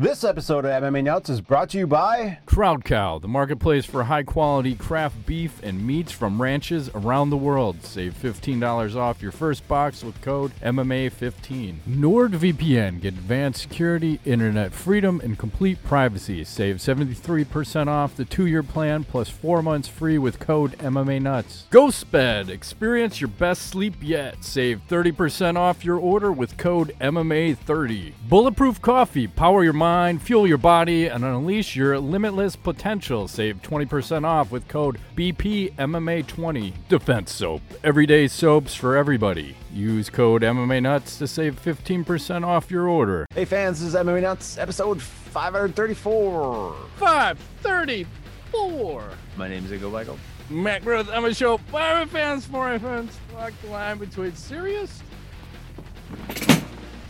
[0.00, 4.04] This episode of MMA Nuts is brought to you by Crowd Cow, the marketplace for
[4.04, 7.82] high quality craft beef and meats from ranches around the world.
[7.82, 11.78] Save $15 off your first box with code MMA15.
[11.88, 16.44] NordVPN, get advanced security, internet freedom, and complete privacy.
[16.44, 21.66] Save 73% off the two year plan plus four months free with code MMA Nuts.
[21.72, 24.44] Ghostbed, experience your best sleep yet.
[24.44, 28.12] Save 30% off your order with code MMA30.
[28.28, 29.87] Bulletproof Coffee, power your mind
[30.20, 33.28] fuel your body, and unleash your limitless potential.
[33.28, 36.72] Save 20% off with code BPMMA20.
[36.88, 37.62] Defense Soap.
[37.82, 39.56] Everyday soaps for everybody.
[39.72, 43.26] Use code MMA Nuts to save 15% off your order.
[43.34, 46.76] Hey fans, this is MMA Nuts, episode 534.
[46.96, 49.04] 534.
[49.36, 50.18] My name is Igor Michael.
[50.50, 51.58] Matt Groth, I'm a show.
[51.58, 53.18] Five fans, four fans.
[53.34, 55.02] Walk the line between serious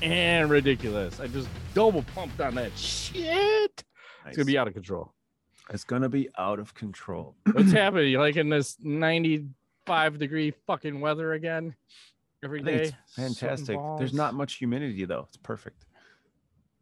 [0.03, 1.21] and ridiculous.
[1.21, 3.85] I just double pumped on that shit.
[4.27, 5.13] It's gonna be out of control.
[5.71, 7.37] It's gonna be out of control.
[7.53, 8.15] What's happening?
[8.15, 11.75] Like in this 95 degree fucking weather again
[12.45, 12.93] every day.
[12.93, 13.79] it's fantastic.
[13.99, 15.27] There's not much humidity though.
[15.29, 15.85] It's perfect.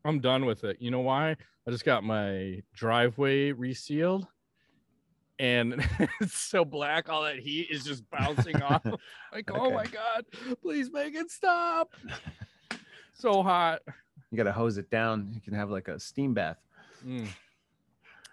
[0.05, 0.77] I'm done with it.
[0.81, 1.37] You know why?
[1.67, 4.27] I just got my driveway resealed.
[5.39, 5.85] And
[6.21, 8.85] it's so black, all that heat is just bouncing off.
[9.33, 10.25] Like, oh my god,
[10.63, 11.93] please make it stop.
[13.19, 13.81] So hot.
[14.31, 15.31] You gotta hose it down.
[15.35, 16.59] You can have like a steam bath.
[17.07, 17.29] Mm.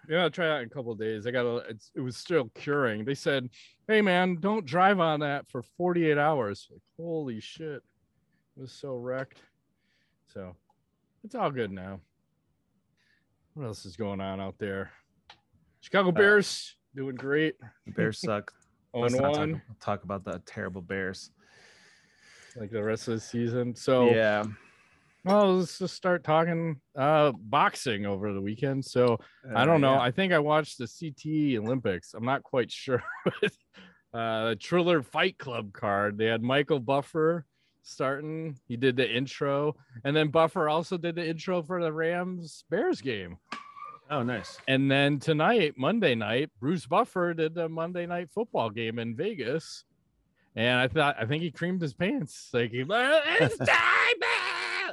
[0.08, 1.26] Yeah, I'll try that in a couple of days.
[1.26, 3.04] I got it's it was still curing.
[3.04, 3.48] They said,
[3.88, 7.82] "Hey man, don't drive on that for 48 hours." Like, holy shit.
[8.56, 9.40] It was so wrecked.
[10.32, 10.54] So,
[11.24, 12.00] it's all good now.
[13.54, 14.90] What else is going on out there?
[15.80, 17.54] Chicago Bears doing great.
[17.86, 18.52] The Bears suck.
[18.92, 21.30] Oh and not talk, one talk about the terrible Bears.
[22.56, 23.74] like the rest of the season.
[23.74, 24.44] So, yeah.
[25.24, 28.84] Well, let's just start talking uh boxing over the weekend.
[28.84, 29.18] So,
[29.54, 29.94] I don't Uh, know.
[29.94, 30.00] yeah.
[30.00, 32.12] I think I watched the CTE Olympics.
[32.14, 33.02] I'm not quite sure.
[34.12, 36.18] uh, the Triller Fight Club card.
[36.18, 37.46] They had Michael Buffer
[37.82, 38.58] starting.
[38.68, 43.00] He did the intro, and then Buffer also did the intro for the Rams Bears
[43.00, 43.38] game.
[44.10, 44.58] Oh, nice.
[44.68, 49.84] And then tonight, Monday night, Bruce Buffer did the Monday night football game in Vegas.
[50.56, 52.50] And I thought, I think he creamed his pants.
[52.52, 54.13] Like, he, it's time.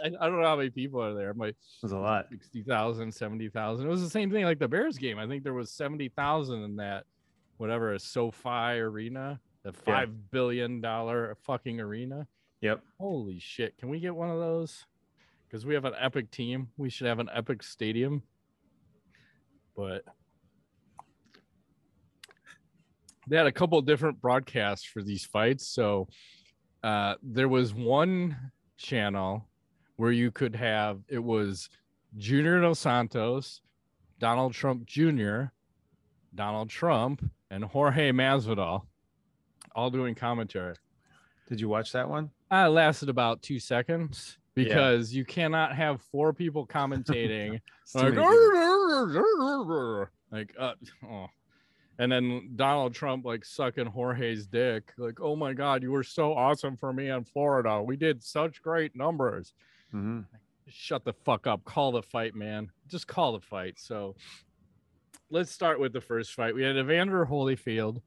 [0.03, 1.33] I don't know how many people are there.
[1.33, 2.27] My was a lot.
[2.29, 3.85] 60,000, 70,000.
[3.85, 5.19] It was the same thing like the Bears game.
[5.19, 7.05] I think there was 70,000 in that,
[7.57, 10.05] whatever, a SoFi arena, the Yeah.
[10.05, 10.81] $5 billion
[11.43, 12.27] fucking arena.
[12.61, 12.81] Yep.
[12.99, 13.77] Holy shit.
[13.77, 14.85] Can we get one of those?
[15.47, 16.69] Because we have an epic team.
[16.77, 18.23] We should have an epic stadium.
[19.75, 20.03] But
[23.27, 25.67] they had a couple of different broadcasts for these fights.
[25.67, 26.07] So
[26.83, 29.47] uh, there was one channel
[30.01, 31.69] where you could have it was
[32.17, 33.61] Junior Dos Santos,
[34.17, 35.43] Donald Trump Jr.,
[36.33, 38.81] Donald Trump, and Jorge Masvidal
[39.75, 40.73] all doing commentary.
[41.47, 42.31] Did you watch that one?
[42.51, 44.63] Uh, it lasted about two seconds Yeah.
[44.63, 47.61] because you cannot have four people commentating
[47.93, 48.23] like, people.
[50.31, 50.73] like uh,
[51.07, 51.27] oh.
[51.99, 56.33] and then Donald Trump like sucking Jorge's dick, like, oh my god, you were so
[56.33, 57.83] awesome for me in Florida.
[57.83, 59.53] We did such great numbers.
[59.93, 60.25] Mhm.
[60.67, 61.63] Shut the fuck up.
[61.65, 62.71] Call the fight, man.
[62.87, 63.77] Just call the fight.
[63.79, 64.15] So
[65.29, 66.55] let's start with the first fight.
[66.55, 68.01] We had Evander Holyfield,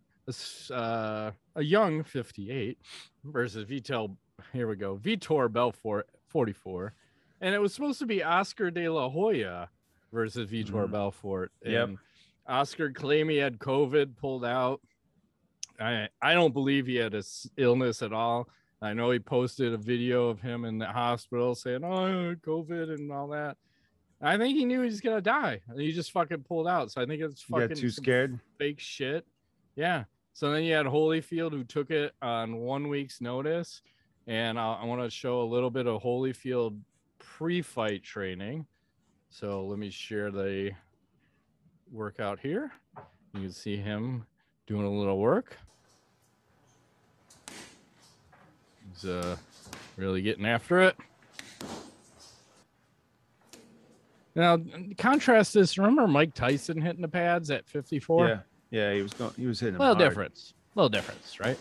[0.70, 2.78] uh, a young 58,
[3.24, 4.16] versus Vitor.
[4.52, 4.96] Here we go.
[4.96, 6.94] Vitor Belfort, 44.
[7.40, 9.68] And it was supposed to be Oscar de la Hoya
[10.12, 10.90] versus Vitor Mhm.
[10.92, 11.52] Belfort.
[11.64, 11.90] Yep.
[12.46, 14.80] Oscar claimed he had COVID, pulled out.
[15.80, 17.22] I I don't believe he had a
[17.56, 18.48] illness at all.
[18.84, 23.10] I know he posted a video of him in the hospital saying, "Oh, COVID and
[23.10, 23.56] all that."
[24.20, 26.90] I think he knew he was gonna die, and he just fucking pulled out.
[26.92, 28.38] So I think it's You fucking got too scared?
[28.58, 29.26] fake shit.
[29.76, 30.04] Yeah.
[30.34, 33.82] So then you had Holyfield who took it on one week's notice,
[34.26, 36.78] and I, I want to show a little bit of Holyfield
[37.18, 38.66] pre-fight training.
[39.30, 40.72] So let me share the
[41.90, 42.72] workout here.
[43.34, 44.26] You can see him
[44.66, 45.56] doing a little work.
[48.94, 49.36] He's uh,
[49.96, 50.96] really getting after it.
[54.36, 54.58] Now,
[54.98, 55.78] contrast this.
[55.78, 58.28] Remember Mike Tyson hitting the pads at 54?
[58.28, 58.38] Yeah.
[58.70, 60.08] Yeah, he was going he was hitting little hard.
[60.08, 61.56] difference A little difference right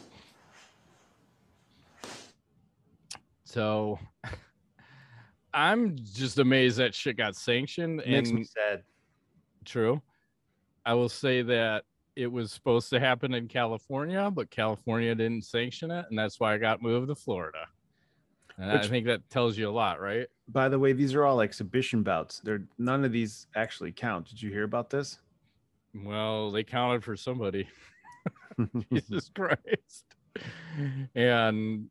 [3.45, 4.00] so
[5.53, 8.81] i'm just amazed that shit got sanctioned Makes and me sad.
[9.63, 10.01] true
[10.88, 11.83] i will say that
[12.15, 16.54] it was supposed to happen in california but california didn't sanction it and that's why
[16.54, 17.65] i got moved to florida
[18.57, 21.42] and i think that tells you a lot right by the way, these are all
[21.42, 22.42] exhibition bouts.
[22.44, 24.27] They're none of these actually count.
[24.27, 25.19] Did you hear about this?
[25.95, 27.68] Well, they counted for somebody.
[28.94, 30.06] Jesus Christ.
[31.15, 31.89] And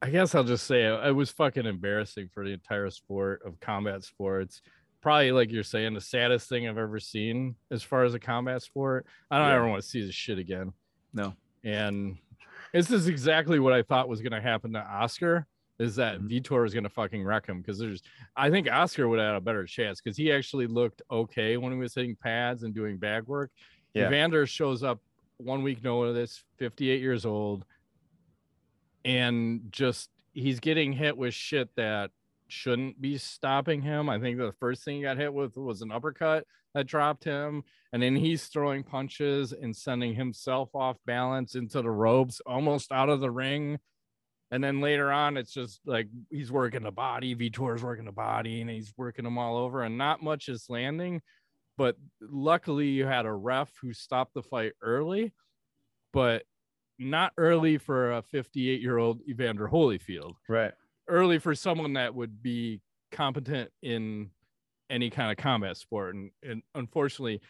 [0.00, 3.58] I guess I'll just say it, it was fucking embarrassing for the entire sport of
[3.60, 4.62] combat sports.
[5.08, 8.60] Probably like you're saying, the saddest thing I've ever seen as far as a combat
[8.60, 9.06] sport.
[9.30, 9.54] I don't Yeah.
[9.54, 10.74] ever want to see this shit again.
[11.14, 11.34] No.
[11.64, 12.18] And
[12.74, 15.46] this is exactly what I thought was gonna happen to Oscar.
[15.78, 16.28] Is that Mhm.
[16.28, 18.02] Vitor is gonna fucking wreck him because there's
[18.36, 21.72] I think Oscar would have had a better chance because he actually looked okay when
[21.72, 23.50] he was hitting pads and doing bag work.
[23.94, 24.08] Yeah.
[24.08, 25.00] Evander shows up
[25.38, 27.64] one week notice, 58 years old,
[29.06, 32.10] and just he's getting hit with shit that
[32.48, 34.08] shouldn't be stopping him.
[34.08, 37.62] I think the first thing he got hit with was an uppercut that dropped him,
[37.92, 43.08] and then he's throwing punches and sending himself off balance into the ropes, almost out
[43.08, 43.78] of the ring.
[44.50, 48.60] And then later on, it's just like he's working the body, Vitor's working the body,
[48.60, 51.20] and he's working them all over, and not much is landing.
[51.76, 55.32] But luckily, you had a ref who stopped the fight early,
[56.12, 56.42] but
[56.98, 60.34] not early for a 58 year old Evander Holyfield.
[60.48, 60.72] Right.
[61.08, 62.80] Early for someone that would be
[63.12, 64.30] competent in
[64.90, 66.14] any kind of combat sport.
[66.14, 67.40] And, and unfortunately,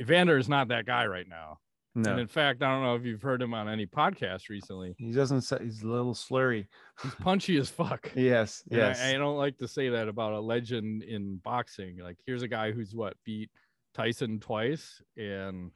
[0.00, 1.58] Evander is not that guy right now.
[1.94, 2.12] No.
[2.12, 4.94] And in fact, I don't know if you've heard him on any podcast recently.
[4.98, 6.66] he doesn't say he's a little slurry.
[7.02, 8.12] He's punchy as fuck.
[8.16, 8.62] Yes.
[8.70, 9.02] And I- Yes.
[9.02, 11.98] I, don't like to say that about a legend in boxing.
[11.98, 13.50] Like, here's a guy who's what beat
[13.94, 15.72] Tyson twice, and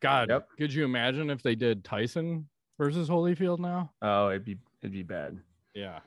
[0.00, 0.48] God, Yep.
[0.56, 2.48] could you imagine if they did Tyson
[2.78, 3.90] versus Holyfield now?
[4.00, 5.38] oh, it'd be it'd be bad.
[5.74, 5.98] Yeah.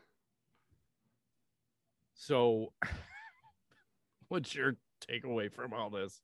[2.28, 2.72] So,
[4.30, 6.22] what's your takeaway from all this?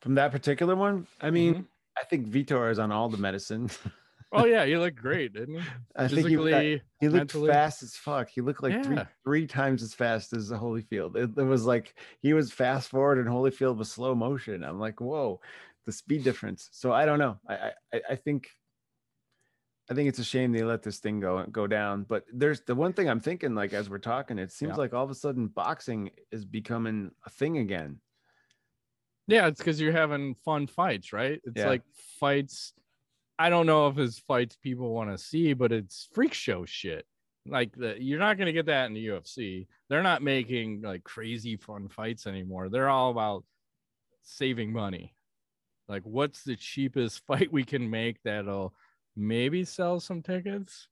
[0.00, 1.66] From that particular one, I mean, Mhm.
[2.00, 3.68] I think Vitor is on all the medicine.
[4.32, 5.60] oh yeah, he looked great, didn't he?
[5.94, 7.50] I think he, Physically, he looked mentally.
[7.50, 8.30] fast as fuck.
[8.30, 9.06] He looked like three Yeah.
[9.22, 11.16] three times as fast as Holyfield.
[11.16, 14.64] It, it was like he was fast forward and Holyfield was slow motion.
[14.64, 15.42] I'm like, whoa,
[15.84, 16.70] the speed difference.
[16.72, 17.38] So I don't know.
[17.46, 18.48] I, I- I think
[19.92, 22.04] I think it's a shame they let this thing go go down.
[22.04, 24.76] But there's the one thing I'm thinking, like as we're talking, it seems Yeah.
[24.76, 28.00] like all of a sudden boxing is becoming a thing again.
[29.26, 31.42] Yeah, it's because you're having fun fights, right?
[31.44, 31.68] It's Yeah.
[31.68, 31.82] like
[32.18, 32.72] fights.
[33.38, 37.06] I don't know if it's fights people want to see, but it's freak show shit.
[37.44, 39.68] Like the you're not gonna get that in the UFC.
[39.90, 42.70] They're not making like crazy fun fights anymore.
[42.70, 43.44] They're all about
[44.22, 45.14] saving money.
[45.86, 48.74] Like, what's the cheapest fight we can make that'll
[49.16, 50.88] maybe sell some tickets?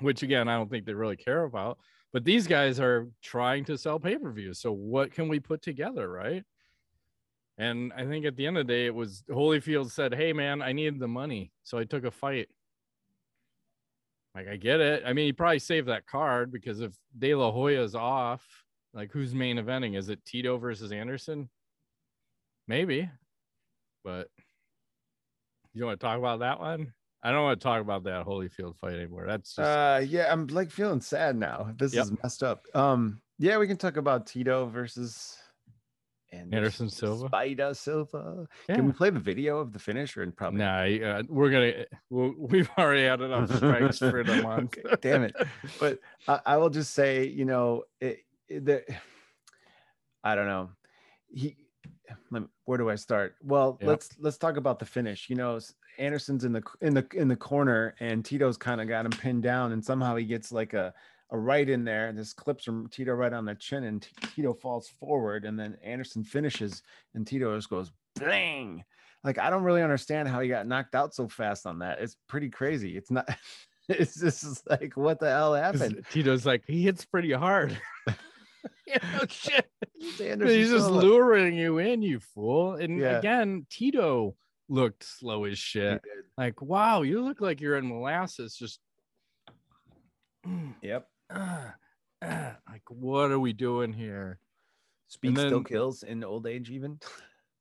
[0.00, 1.78] Which again, I don't think they really care about.
[2.12, 4.58] But these guys are trying to sell pay-per-views.
[4.58, 6.44] So what can we put together, right?
[7.58, 10.62] And I think at the end of the day, it was Holyfield said, Hey, man,
[10.62, 11.52] I needed the money.
[11.62, 12.48] So I took a fight.
[14.34, 15.02] Like, I get it.
[15.06, 18.44] I mean, he probably saved that card because if De La Hoya's off,
[18.92, 19.96] like, who's main eventing?
[19.96, 21.48] Is it Tito versus Anderson?
[22.68, 23.10] Maybe.
[24.04, 24.28] But
[25.72, 26.92] you want to talk about that one?
[27.26, 29.24] I don't want to talk about that Holyfield fight anymore.
[29.26, 31.72] That's just, Uh, yeah, I'm like feeling sad now.
[31.76, 32.04] This Yep.
[32.04, 32.64] is messed up.
[32.72, 35.36] Um, yeah, we can talk about Tito versus
[36.32, 37.26] Anderson Silva?
[37.26, 38.46] Spider Silva.
[38.68, 38.76] yeah.
[38.76, 40.58] Can we play the video of the finish or in probably?
[40.60, 41.84] Nah, uh, we're gonna.
[42.10, 44.78] We'll, we've already had enough strikes for the month.
[44.84, 45.34] Okay, damn it.
[45.80, 45.98] But
[46.28, 48.84] I, I will just say, you know, it, it, the,
[50.22, 50.70] I don't know.
[51.28, 51.56] He,
[52.30, 53.34] let me- where do I start?
[53.42, 53.88] Well, Yep.
[53.88, 55.28] let's let's talk about the finish.
[55.30, 55.58] You know,
[55.98, 59.42] Anderson's in the in the in the corner, and Tito's kind of got him pinned
[59.42, 60.92] down, and somehow he gets like a
[61.30, 64.10] a right in there, and this clips from Tito right on the chin, and T-
[64.36, 66.82] Tito falls forward, and then Anderson finishes,
[67.14, 68.84] and Tito just goes bang.
[69.24, 71.98] Like I don't really understand how he got knocked out so fast on that.
[72.00, 72.96] It's pretty crazy.
[72.96, 73.28] It's not.
[73.88, 76.04] It's just like what the hell happened?
[76.10, 77.80] Tito's like he hits pretty hard.
[78.86, 79.70] you know, shit.
[80.20, 81.06] Anderson He's just Silva.
[81.06, 82.74] luring you in, you fool.
[82.74, 83.18] And Yeah.
[83.18, 84.34] again, Tito
[84.68, 86.00] looked slow as shit.
[86.36, 88.56] Like, wow, you look like you're in molasses.
[88.56, 88.80] Just
[90.82, 91.08] Yep.
[91.30, 91.74] ah,
[92.22, 92.56] ah.
[92.70, 94.38] like, what are we doing here?
[95.08, 96.98] Speed still kills in old age, even.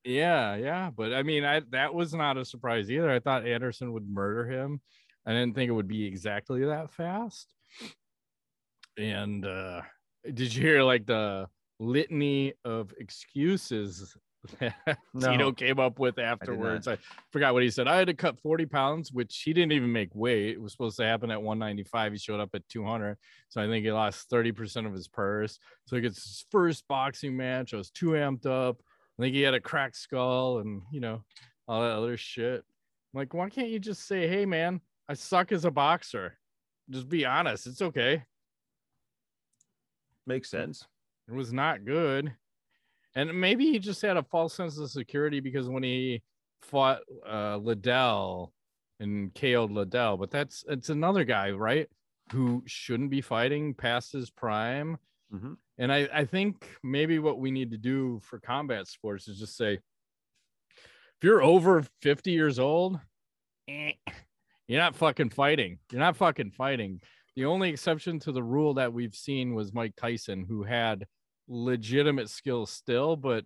[0.03, 3.09] Yeah, yeah, but I mean, I that was not a surprise either.
[3.09, 4.81] I thought Anderson would murder him.
[5.25, 7.51] I didn't think it would be exactly that fast.
[8.97, 9.81] And uh
[10.25, 11.47] did you hear like the
[11.79, 14.15] litany of excuses
[15.13, 15.31] No.
[15.31, 16.87] Tito came up with afterwards?
[16.87, 16.97] I,
[17.31, 17.87] forgot what he said.
[17.87, 20.49] I had to cut 40 pounds, which he didn't even make weight.
[20.55, 22.11] It was supposed to happen at 195.
[22.11, 23.17] He showed up at 200.
[23.49, 25.57] So I think he lost 30% of his purse.
[25.85, 27.73] So he gets his first boxing match.
[27.73, 28.81] I was too amped up.
[29.17, 31.23] I think he had a cracked skull and you know
[31.67, 32.63] all that other shit.
[33.13, 36.37] I'm like, why can't you just say, "Hey, man, I suck as a boxer"?
[36.89, 37.65] Just be honest.
[37.65, 38.23] It's okay.
[40.27, 40.85] Makes sense.
[41.27, 42.33] It was not good.
[43.15, 46.21] And maybe he just had a false sense of security because when he
[46.61, 48.51] fought uh, Liddell
[48.99, 51.87] and KO'd Liddell, but that's it's another guy, right?
[52.31, 54.97] Who shouldn't be fighting past his prime.
[55.33, 55.53] Mm-hmm.
[55.77, 59.57] And I, I think maybe what we need to do for combat sports is just
[59.57, 62.99] say, if you're over 50 years old,
[63.67, 63.93] eh,
[64.67, 65.79] you're not fucking fighting.
[65.91, 67.01] You're not fucking fighting.
[67.35, 71.05] The only exception to the rule that we've seen was Mike Tyson, who had
[71.47, 73.45] legitimate skills still, but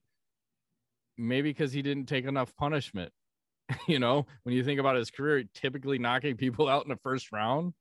[1.18, 3.12] maybe because he didn't take enough punishment.
[3.88, 7.32] you know, when you think about his career, typically knocking people out in the first
[7.32, 7.74] round.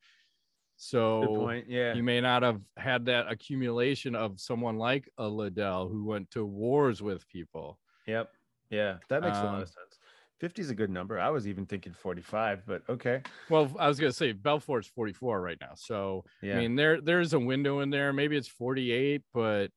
[0.77, 1.65] So Good point.
[1.69, 1.95] Yeah.
[1.95, 6.45] You may not have had that accumulation of someone like a Liddell who went to
[6.45, 7.79] wars with people.
[8.07, 8.31] Yep.
[8.71, 8.99] Yeah.
[9.09, 9.99] That makes a lot Um, of sense.
[10.39, 11.19] 50 is a good number.
[11.19, 13.23] I was even thinking 45, but okay.
[13.51, 16.55] Well, I was gonna say Belfort's 44 right now, so Yeah.
[16.55, 18.13] I mean there there's a window in there.
[18.13, 19.73] Maybe it's 48, but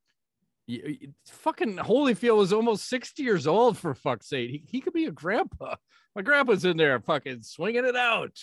[1.28, 4.50] fucking Holyfield was almost 60 years old for fuck's sake.
[4.50, 5.76] He, he could be a grandpa.
[6.16, 8.38] My grandpa's in there fucking swinging it out.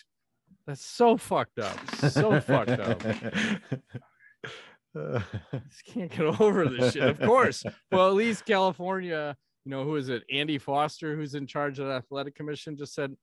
[0.66, 1.78] That's so fucked up.
[1.96, 3.02] So fucked up.
[4.96, 7.02] Just can't get over this shit.
[7.02, 7.62] Of course.
[7.92, 10.24] Well, at least California, you know, who is it?
[10.32, 13.14] Andy Foster, who's in charge of the athletic commission, just said,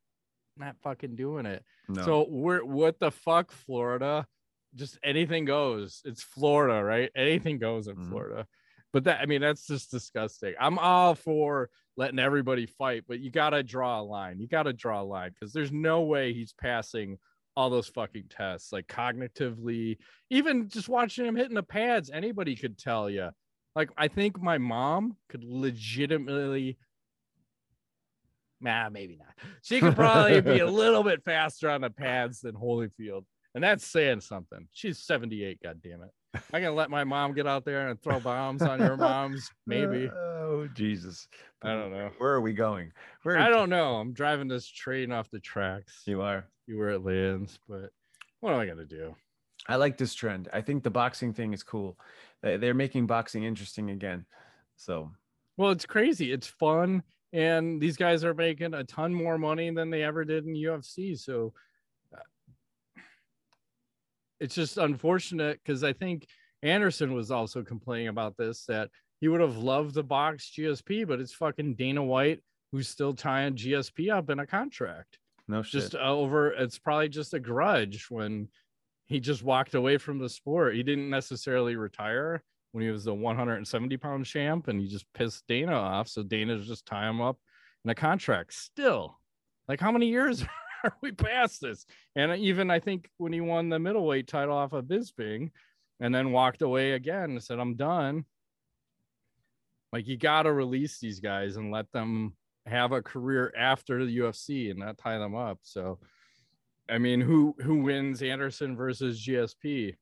[0.58, 1.64] not fucking doing it.
[1.90, 2.04] no.
[2.06, 4.26] So we're what the fuck, Florida?
[4.76, 6.02] Just anything goes.
[6.06, 7.10] It's Florida, right?
[7.16, 8.10] Anything goes in Mhm.
[8.10, 8.48] Florida.
[8.96, 10.54] But that I mean, that's just disgusting.
[10.58, 14.40] I'm all for letting everybody fight, but you gotta draw a line.
[14.40, 17.18] You gotta draw a line because there's no way he's passing
[17.58, 19.98] all those fucking tests, like cognitively,
[20.30, 23.32] even just watching him hitting the pads, anybody could tell you.
[23.76, 26.78] Like, I think my mom could legitimately
[28.62, 29.36] Nah, maybe not.
[29.62, 33.26] She could probably be a little bit faster on the pads than Holyfield.
[33.56, 34.70] And that's saying something.
[34.72, 36.12] She's 78, god damn it.
[36.54, 39.50] I can let my mom get out there and throw bombs on your moms.
[39.68, 40.10] Maybe.
[40.10, 41.28] Oh, Jesus.
[41.62, 42.12] I don't know.
[42.18, 42.92] Where are we going?
[43.24, 43.96] Where I don't know.
[43.96, 46.04] I'm driving this train off the tracks.
[46.06, 46.46] You are.
[46.68, 47.92] You where it lands, but
[48.40, 49.16] what am I gonna do?
[49.68, 50.48] I like this trend.
[50.54, 51.98] I think the boxing thing is cool.
[52.42, 54.26] They- They're making boxing interesting again.
[54.76, 55.12] So,
[55.58, 56.32] Well, it's crazy.
[56.32, 57.02] It's fun,
[57.34, 61.18] and these guys are making a ton more money than they ever did in UFC.
[61.18, 61.52] So uh,
[64.40, 66.28] it's just unfortunate because I think
[66.64, 68.90] Anderson was also complaining about this that
[69.22, 73.56] he would have loved the box GSP, but it's fucking Dana White who's still tying
[73.56, 75.18] GSP up in a contract.
[75.48, 75.82] no shit.
[75.82, 78.50] Just uh, over, it's probably just a grudge when
[79.06, 80.76] he just walked away from the sport.
[80.76, 85.44] He didn't necessarily retire when he was the 170 pound champ and he just pissed
[85.48, 86.10] Dana off.
[86.10, 87.38] So Dana's just tying him up
[87.84, 89.18] in a contract still.
[89.68, 90.44] Like, how many years
[90.86, 91.86] are we past this?
[92.16, 95.52] And even I think when he won the middleweight title off of Bisping
[96.00, 98.26] and then walked away again and said, I'm done.
[99.92, 104.18] Like, you got to release these guys and let them have a career after the
[104.18, 105.60] UFC and not tie them up.
[105.62, 106.00] So,
[106.90, 109.96] I mean, who who wins Anderson versus GSP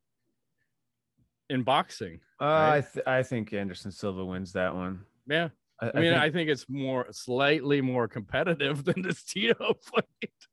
[1.50, 2.20] in boxing?
[2.42, 5.06] uh, I, th- I think Anderson Silva wins that one.
[5.28, 5.50] Yeah,
[5.84, 10.06] I, I mean, think I think it's more slightly more competitive than this Tito fight.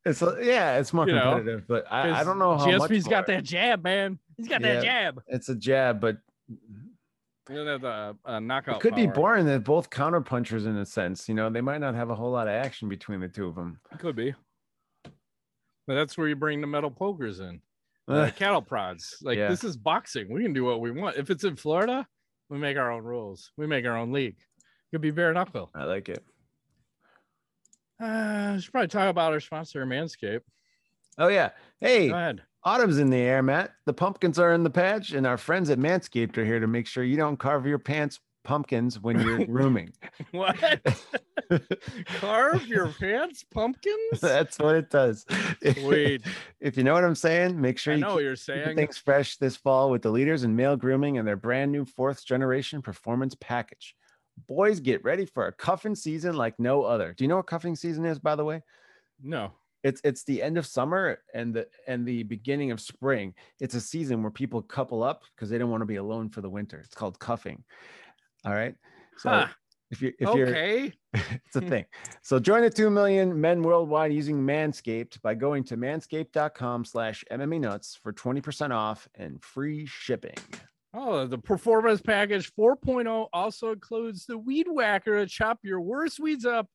[0.05, 2.89] it's a- yeah, it's more you know, competitive, but I, I don't know how much
[2.91, 4.19] GSP's got that jab, man.
[4.37, 5.21] He's got that jab.
[5.27, 6.17] It's a jab, but
[7.49, 8.77] You know, the uh, knockout.
[8.77, 9.45] it could be boring.
[9.45, 11.27] They're both counter punchers in a sense.
[11.29, 13.55] You know, they might not have a whole lot of action between the two of
[13.55, 13.79] them.
[13.99, 14.33] Could be.
[15.87, 17.61] But that's where you bring the metal pokers in.
[18.07, 19.17] uh, cattle prods.
[19.21, 19.49] Like Yeah.
[19.49, 20.31] this is boxing.
[20.31, 21.17] We can do what we want.
[21.17, 22.07] If it's in Florida,
[22.49, 23.51] we make our own rules.
[23.57, 24.37] We make our own league.
[24.91, 25.69] Could be bare knuckle.
[25.73, 26.23] I like it.
[27.99, 30.41] Uh, should probably talk about our sponsor, Manscaped.
[31.17, 31.51] Oh yeah.
[31.79, 32.41] Hey, Go ahead.
[32.63, 33.71] autumn's in the air, Matt.
[33.85, 36.87] The pumpkins are in the patch, and our friends at Manscaped are here to make
[36.87, 39.93] sure you don't carve your pants pumpkins when you're grooming.
[40.31, 40.57] What?
[42.19, 44.19] Carve your pants, pumpkins?
[44.19, 45.25] That's what it does.
[45.83, 46.23] Wait,
[46.59, 48.75] if you know what I'm saying, make sure I you know what you're saying.
[48.75, 52.25] things fresh this fall with the leaders in male grooming and their brand new fourth
[52.25, 53.95] generation performance package.
[54.47, 57.13] Boys, get ready for a cuffing season like no other.
[57.13, 58.61] Do you know what cuffing season is, by the way?
[59.21, 59.53] No.
[59.83, 63.33] It's it's the end of summer and the and the beginning of spring.
[63.59, 66.41] It's a season where people couple up because they don't want to be alone for
[66.41, 66.79] the winter.
[66.79, 67.63] It's called cuffing.
[68.45, 68.75] All right.
[69.17, 69.47] So Huh.
[69.89, 70.93] if you're if you're Okay.
[71.13, 71.85] it's a thing.
[72.21, 77.59] So join the 2 million men worldwide using Manscaped by going to manscaped.com slash MMA
[77.59, 80.35] nuts for 20% off and free shipping.
[80.93, 86.45] Oh, the performance package 4.0 also includes the weed whacker to chop your worst weeds
[86.45, 86.67] up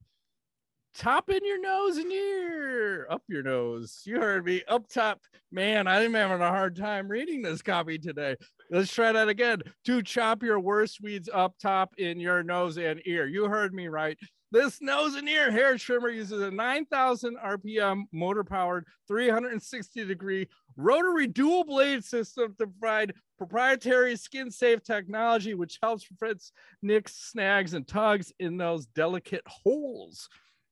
[0.96, 4.02] top in your nose and ear, up your nose.
[4.06, 5.20] You heard me, up top.
[5.52, 8.36] Man, I'm having a hard time reading this copy today.
[8.70, 9.60] Let's try that again.
[9.84, 13.26] To chop your worst weeds up top in your nose and ear.
[13.26, 14.18] You heard me right.
[14.52, 21.26] This nose and ear hair trimmer uses a 9,000 RPM motor powered 360 degree rotary
[21.26, 26.42] dual blade system to provide proprietary skin safe technology, which helps prevent
[26.80, 30.28] nicks, snags, and tugs in those delicate holes.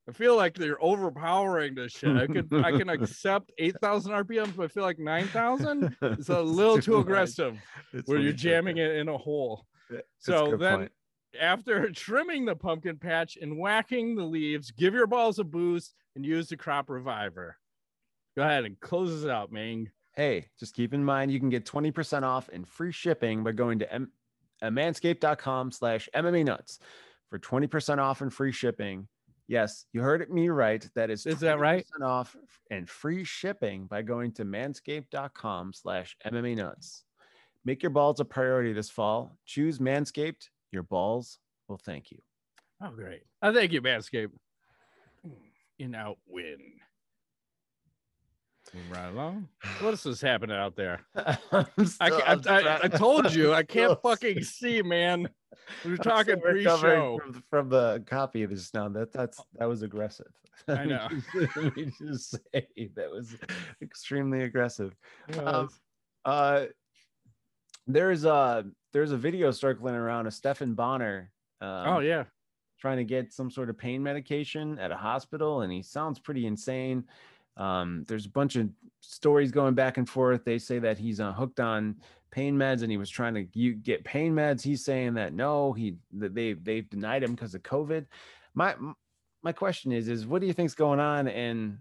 [0.08, 2.14] I feel like they're overpowering this shit.
[2.16, 6.28] I could I can accept eight thousand RPMs, but I feel like nine thousand is
[6.28, 7.58] a little too aggressive.
[8.04, 9.64] Where you're jamming it in a hole.
[10.18, 10.92] so then point.
[11.40, 16.24] After trimming the pumpkin patch and whacking the leaves, give your balls a boost and
[16.24, 17.56] use the crop reviver.
[18.36, 19.90] Go ahead and close it out, Ming.
[20.14, 23.80] Hey, just keep in mind you can get 20% off and free shipping by going
[23.80, 24.12] to m-
[24.62, 26.78] uh, manscaped.com slash MMA nuts
[27.30, 29.08] for 20% off and free shipping
[29.46, 30.88] Yes, you heard me right.
[30.94, 31.86] That is is that right?
[32.02, 32.34] Off
[32.70, 37.04] and free shipping by going to manscaped.com slash MMA nuts.
[37.64, 39.36] Make your balls a priority this fall.
[39.44, 40.48] Choose Manscaped.
[40.74, 41.38] Your balls
[41.68, 42.18] will thank you.
[42.82, 43.22] Oh, great.
[43.40, 44.32] I thank you, Manscaped.
[45.78, 46.58] In out win.
[48.90, 49.48] right along.
[49.78, 51.00] What else is happening out there?
[51.16, 51.36] I,
[52.00, 55.28] I, I, I, told you I can't fucking see, man.
[55.84, 58.88] We are talking pre-show from, from, the copy of this now.
[58.88, 60.32] That that's that was aggressive.
[60.68, 61.08] I know.
[61.34, 62.66] Let me just say
[62.96, 63.36] that was
[63.80, 64.94] extremely aggressive.
[65.38, 65.70] Um,
[66.24, 66.66] uh,
[67.86, 71.30] there's a there's a video circling around of Stephan Bonner.
[71.60, 72.24] Um, oh yeah,
[72.78, 76.46] trying to get some sort of pain medication at a hospital, and he sounds pretty
[76.46, 77.04] insane.
[77.56, 78.68] Um, there's a bunch of
[79.00, 80.44] stories going back and forth.
[80.44, 81.96] They say that he's uh, hooked on
[82.30, 84.60] pain meds and he was trying to get pain meds.
[84.60, 88.06] He's saying that no, he that they they've denied him because of COVID.
[88.54, 88.74] My
[89.42, 91.78] my question is is what do you think's going on and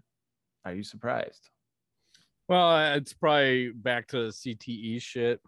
[0.64, 1.50] are you surprised?
[2.48, 5.40] Well, it's probably back to CTE shit.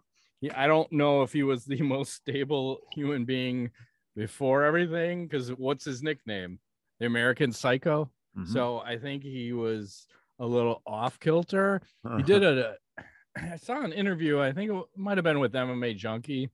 [0.55, 3.71] I don't know if he was the most stable human being
[4.15, 6.59] before everything because what's his nickname?
[6.99, 8.09] The American Psycho.
[8.37, 8.51] Mm-hmm.
[8.51, 10.07] So I think he was
[10.39, 11.81] a little off kilter.
[12.05, 12.17] Uh-huh.
[12.17, 12.75] He did a,
[13.37, 16.49] I saw an interview, I think it might have been with MMA Junkie,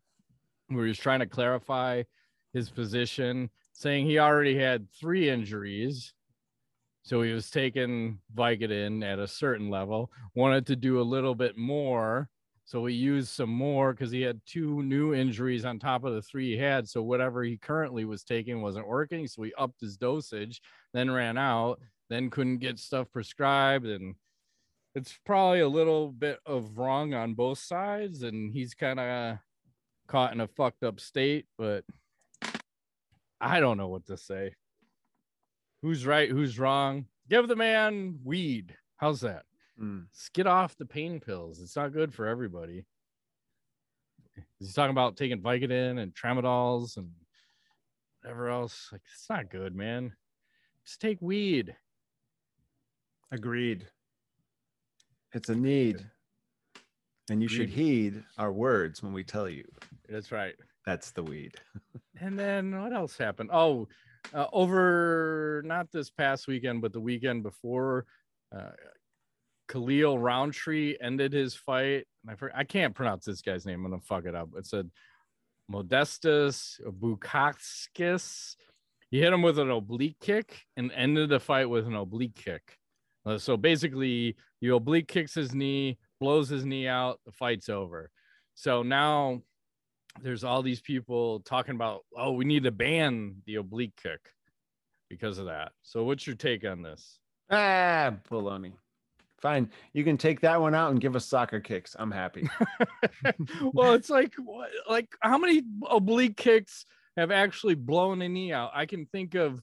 [0.67, 2.03] where he was trying to clarify
[2.53, 6.13] his position, saying he already had three injuries.
[7.03, 11.57] So he was taking Vicodin at a certain level, wanted to do a little bit
[11.57, 12.29] more.
[12.65, 16.21] So he used some more because he had two new injuries on top of the
[16.21, 16.87] three he had.
[16.87, 19.27] So whatever he currently was taking wasn't working.
[19.27, 20.61] So he upped his dosage,
[20.93, 24.15] then ran out, then couldn't get stuff prescribed and
[24.95, 29.37] it's probably a little bit of wrong on both sides and he's kind of
[30.07, 31.83] caught in a fucked up state but
[33.41, 34.53] i don't know what to say
[35.81, 39.43] who's right who's wrong give the man weed how's that
[39.81, 40.05] mm.
[40.33, 42.85] get off the pain pills it's not good for everybody
[44.59, 47.09] he's talking about taking vicodin and tramadols and
[48.21, 50.13] whatever else like it's not good man
[50.85, 51.75] just take weed
[53.33, 53.87] Agreed.
[55.33, 56.05] It's a need.
[57.31, 59.63] And you should heed our words when we tell you.
[60.07, 60.53] That's right.
[60.85, 61.55] That's the weed.
[62.21, 63.49] and then what else happened?
[63.51, 63.87] Oh,
[64.35, 68.05] uh, over not this past weekend, but the weekend before,
[68.55, 68.69] uh,
[69.73, 72.05] Khalil Rountree ended his fight.
[72.29, 73.83] I, I can't pronounce this guy's name.
[73.83, 74.49] I'm gonna fuck it up.
[74.55, 74.91] It said
[75.71, 78.55] Modestus Bukauskas.
[79.09, 82.77] He hit him with an oblique kick and ended the fight with an oblique kick.
[83.25, 88.11] Uh, so basically, you oblique kicks his knee, blows his knee out, the fight's over.
[88.53, 89.41] So now
[90.21, 94.19] there's all these people talking about, oh, we need to ban the oblique kick
[95.09, 95.71] because of that.
[95.81, 97.17] So what's your take on this?
[97.49, 98.73] Ah, baloney.
[99.43, 99.71] Fine.
[99.91, 101.97] You can take that one out and give us soccer kicks.
[101.99, 102.49] I'm happy.
[103.73, 104.33] well, it's like
[104.89, 106.85] like how many oblique kicks
[107.17, 108.71] have actually blown a knee out?
[108.73, 109.61] I can think of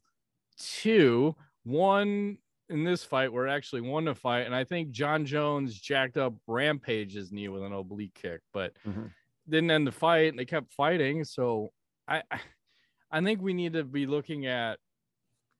[0.58, 1.34] two.
[1.64, 2.36] One
[2.68, 4.42] in this fight where it actually won the fight.
[4.42, 9.06] And I think Jon Jones jacked up Rampage's knee with an oblique kick, but mm-hmm.
[9.48, 10.28] didn't end the fight.
[10.28, 11.24] And they kept fighting.
[11.24, 11.72] So
[12.06, 12.22] I,
[13.10, 14.78] I think we need to be looking at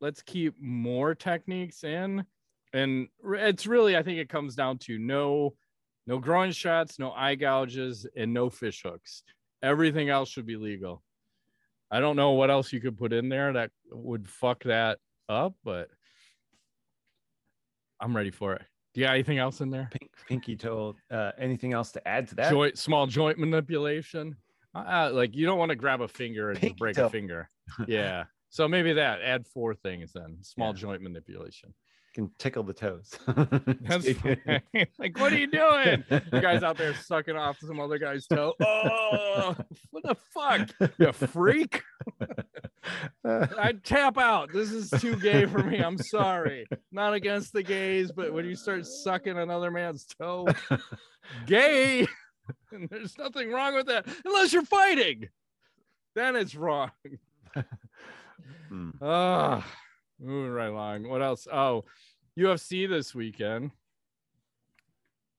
[0.03, 2.27] let's keep more techniques in.
[2.73, 5.55] And it's really, I think it comes down to no,
[6.07, 9.23] no groin shots, no eye gouges, and no fish hooks.
[9.63, 11.03] Everything else should be legal.
[11.91, 15.55] I don't know what else you could put in there that would fuck that up,
[15.65, 15.89] but
[18.01, 18.63] I'm ready for it.
[18.95, 19.89] Do you got anything else in there?
[19.91, 20.97] Pink, pinky toe.
[21.11, 22.51] Uh, anything else to add to that?
[22.51, 24.37] Joint, small joint manipulation.
[24.75, 27.07] Uh, uh like you don't want to grab a finger and just break toe.
[27.07, 27.51] a finger.
[27.87, 28.25] Yeah.
[28.49, 30.39] So maybe that add four things then.
[30.43, 30.81] Small Yeah.
[30.81, 31.73] joint manipulation.
[32.13, 33.17] Can tickle the toes.
[33.83, 34.07] That's
[34.99, 36.05] like, what are you doing?
[36.09, 38.55] The guy's out there sucking off some other guy's toe.
[38.61, 39.57] Oh,
[39.91, 40.71] what the fuck?
[40.99, 41.83] You freak.
[43.25, 44.53] I tap out.
[44.53, 45.79] This is too gay for me.
[45.79, 46.67] I'm sorry.
[46.91, 50.49] Not against the gays, but when you start sucking another man's toe,
[51.47, 52.09] gay.
[52.73, 55.29] And there's nothing wrong with that unless you're fighting.
[56.17, 56.91] Then it's wrong.
[58.69, 58.91] Hmm.
[59.01, 59.65] Ah,
[60.21, 61.09] moving right along.
[61.09, 61.47] What else?
[61.51, 61.85] Oh,
[62.39, 63.71] UFC this weekend.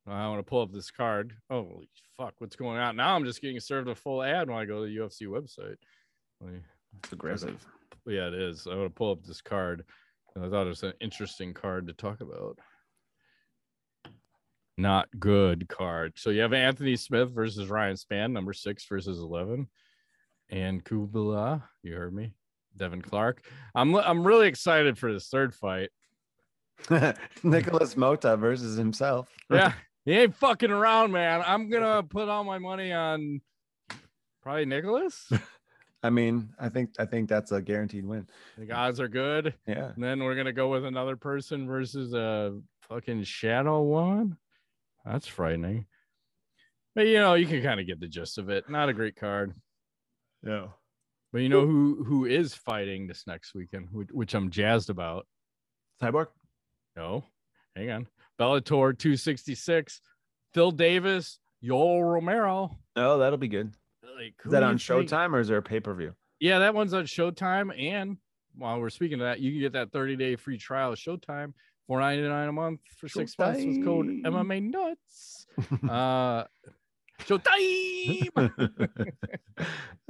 [0.08, 1.34] I want to pull up this card.
[1.50, 2.96] Holy fuck, what's going on?
[2.96, 5.78] Now I'm just getting served a full ad when I go to the UFC website.
[6.98, 7.64] It's aggressive.
[8.08, 8.68] yeah, it is.
[8.68, 9.86] I want to pull up this card.
[10.36, 12.58] and I thought it was an interesting card to talk about.
[14.78, 16.14] Not good card.
[16.18, 19.68] So you have Anthony Smith versus Ryan Spann, number six versus eleven,
[20.50, 21.64] and Kubala.
[21.84, 22.34] You heard me,
[22.76, 23.44] Devin Clark.
[23.76, 25.90] I'm I'm really excited for this third fight.
[27.44, 29.30] Nicholas Mota versus himself.
[29.50, 29.74] Yeah,
[30.06, 31.44] he ain't fucking around, man.
[31.46, 33.42] I'm gonna put all my money on
[34.42, 35.32] probably Nicholas.
[36.04, 38.28] I mean, I think I think that's a guaranteed win.
[38.58, 39.54] The odds are good.
[39.68, 39.92] Yeah.
[39.94, 44.38] And then we're gonna go with another person versus a fucking shadow one.
[45.06, 45.86] That's frightening.
[46.96, 48.70] But you know, you can kind of get the gist of it.
[48.70, 49.54] Not a great card.
[50.44, 50.68] Yeah.
[51.32, 55.28] But you know who who is fighting this next weekend, which, which I'm jazzed about.
[56.02, 56.28] Cyborg.
[56.96, 57.24] No,
[57.76, 58.08] hang on.
[58.40, 60.02] Bellator 266,
[60.54, 62.78] Phil Davis, Yoel Romero.
[62.96, 63.72] Oh, that'll be good.
[64.04, 66.14] Like, Is that on you think- Showtime or is there a pay per view?
[66.40, 67.72] Yeah, that one's on Showtime.
[67.80, 68.18] And
[68.56, 71.54] while we're speaking of that, you can get that 30 day free trial of Showtime,
[71.90, 75.46] $4.99 a month for six months with code MMA Nuts.
[75.90, 76.44] uh,
[77.26, 78.30] Showtime.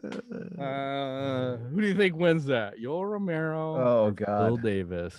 [0.59, 2.73] Uh, who do you think wins that?
[2.79, 3.75] Yoel Romero.
[3.75, 4.25] oh God.
[4.49, 4.63] God.
[4.63, 5.13] Davis.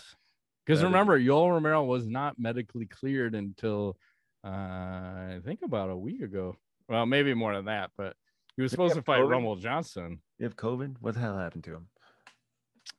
[0.67, 3.97] Because That is- remember, Yoel Romero was not medically cleared until
[4.45, 6.57] uh, I think about a week ago.
[6.89, 8.17] Well, maybe more than that, but
[8.57, 9.31] he was Did supposed to fight COVID?
[9.31, 10.19] Rumble Johnson.
[10.39, 10.97] You have COVID?
[11.01, 11.89] What the hell happened to him?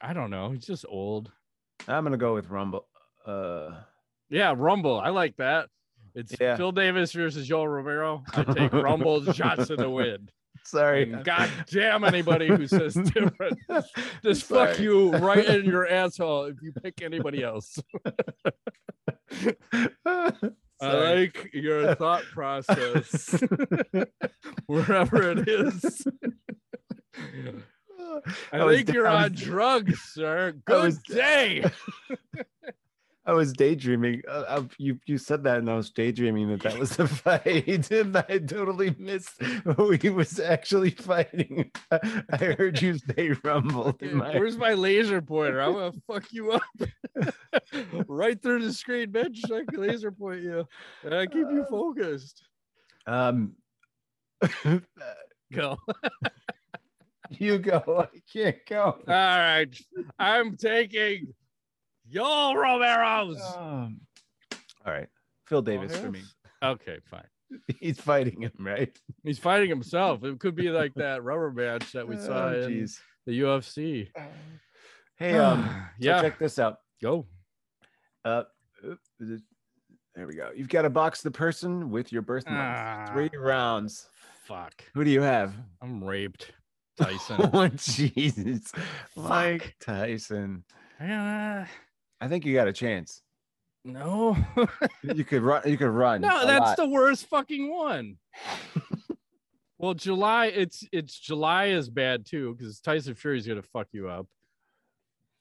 [0.02, 0.52] I don't know.
[0.52, 1.32] He's just old.
[1.88, 2.88] I'm gonna go with Rumble.
[3.26, 3.72] Uh
[4.30, 5.00] Yeah, Rumble.
[5.00, 5.68] I like that.
[6.16, 6.56] It's Yeah.
[6.58, 8.24] Phil Davis versus Yoel Romero.
[8.34, 10.32] I take Rumble Johnson to wind.
[10.66, 11.04] sorry.
[11.12, 13.58] And God damn anybody who says different.
[14.24, 17.80] Just fuck you right in your asshole if you pick anybody else.
[20.06, 20.32] I
[20.82, 23.42] like your thought process
[24.68, 26.06] wherever it is.
[28.52, 30.54] I, I think you're on was- drugs, sir.
[30.66, 31.64] Good was- day.
[33.26, 34.22] I was daydreaming.
[34.28, 37.90] Uh, uh, you you said that, and I was daydreaming that that was the fight,
[37.92, 41.72] and I totally missed who he was actually fighting.
[41.92, 43.98] I heard you say Rumble.
[44.02, 45.62] my- Where's my laser pointer?
[45.62, 46.64] I'm gonna fuck you up
[48.08, 49.40] right through the screen, bitch.
[49.52, 50.68] I can laser point you.
[51.04, 52.44] And I keep you focused.
[53.08, 53.54] Um,
[55.54, 55.78] Go.
[57.30, 58.08] you go.
[58.14, 58.82] I can't go.
[58.84, 59.70] All right.
[60.20, 61.34] I'm taking
[62.12, 63.42] Yoel Romero's.
[63.56, 64.02] Um,
[64.86, 65.08] all right,
[65.48, 66.22] Phil Davis for me.
[66.64, 67.26] Okay, fine.
[67.80, 68.98] He's fighting him, right?
[69.24, 70.24] He's fighting himself.
[70.24, 72.88] It could be like that rubber match that we saw Oh, in
[73.26, 74.10] the UFC.
[75.18, 75.64] Hey, um,
[76.02, 76.22] so yeah.
[76.22, 76.78] check this out.
[77.02, 77.28] Go.
[78.26, 78.44] Uh,
[79.20, 79.42] is it-
[80.16, 80.50] there we go.
[80.56, 83.10] You've got to box the person with your birth month.
[83.12, 83.40] Three Ah.
[83.40, 84.08] rounds.
[84.46, 84.84] Fuck.
[84.96, 85.54] Who do you have?
[85.82, 86.52] I'm raped.
[87.00, 87.50] Tyson.
[87.54, 88.72] Oh, Jesus.
[89.16, 89.74] Mike Fuck.
[89.86, 90.64] Tyson.
[91.00, 91.66] Uh,
[92.24, 93.22] I think you got a chance.
[93.84, 94.38] no.
[95.04, 95.62] You could run.
[95.66, 96.22] You could run.
[96.22, 96.78] no, that's lot.
[96.78, 98.16] the worst fucking one.
[99.78, 104.28] well, July, it's it's July is bad too, because Tyson Fury's gonna fuck you up.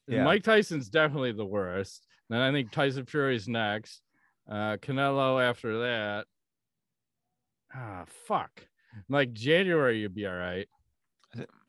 [0.09, 0.25] Yeah.
[0.25, 2.05] Mike Tyson's definitely the worst.
[2.29, 4.03] Then I think Tyson Fury's next.
[4.51, 6.27] Uh Canelo after that.
[7.73, 8.67] Ah, fuck.
[9.09, 10.67] Like January, you'd be all right.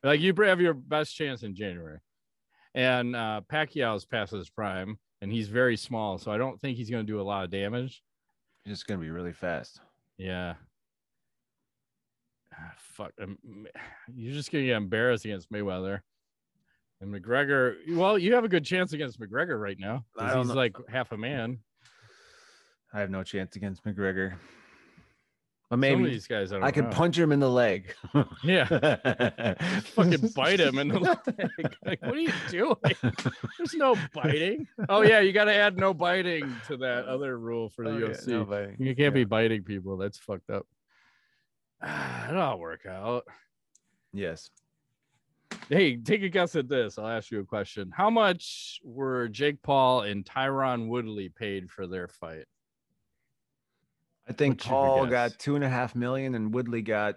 [0.04, 2.00] Like you have your best chance in January.
[2.76, 6.90] And uh Pacquiao's past his prime, and he's very small, so I don't think he's
[6.90, 8.04] gonna do a lot of damage.
[8.64, 9.80] He's just gonna be really fast.
[10.18, 10.56] Yeah.
[12.54, 13.12] Ah, fuck.
[13.22, 13.38] um,
[14.14, 16.02] You're just gonna get embarrassed against Mayweather.
[17.02, 20.06] And McGregor, well, you have a good chance against McGregor right now.
[20.18, 20.54] He's know.
[20.54, 21.60] like half a man.
[22.94, 24.36] I have no chance against McGregor.
[25.70, 26.90] But Some of maybe these guys, I, don't I could know.
[26.92, 27.96] punch him in the leg.
[28.44, 28.66] Yeah,
[29.82, 31.18] fucking bite him in the leg.
[31.86, 32.76] Like, what are you doing?
[33.58, 34.68] There's no biting.
[34.90, 37.98] Oh yeah, you got to add no biting to that other rule for the Oh,
[37.98, 38.28] yeah, UFC.
[38.28, 38.40] no.
[38.78, 39.10] You can't Yeah.
[39.10, 39.98] be biting people.
[39.98, 40.68] That's fucked up.
[41.82, 43.26] Ah, it'll all work out.
[44.14, 44.52] Yes.
[45.70, 47.00] Hey, take a guess at this.
[47.00, 47.90] I'll ask you a question.
[47.96, 52.46] How much were Jake Paul and Tyron Woodley paid for their fight?
[54.28, 57.16] I think What's Paul got two and a half million and Woodley got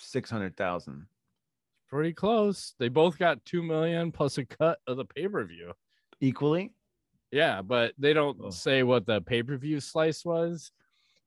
[0.00, 1.06] six hundred thousand.
[1.88, 2.74] Pretty close.
[2.78, 5.72] They both got two million plus a cut of the pay per view.
[6.20, 6.72] Equally?
[7.32, 8.50] Yeah, but they don't Oh.
[8.50, 10.70] say what the pay per view slice was.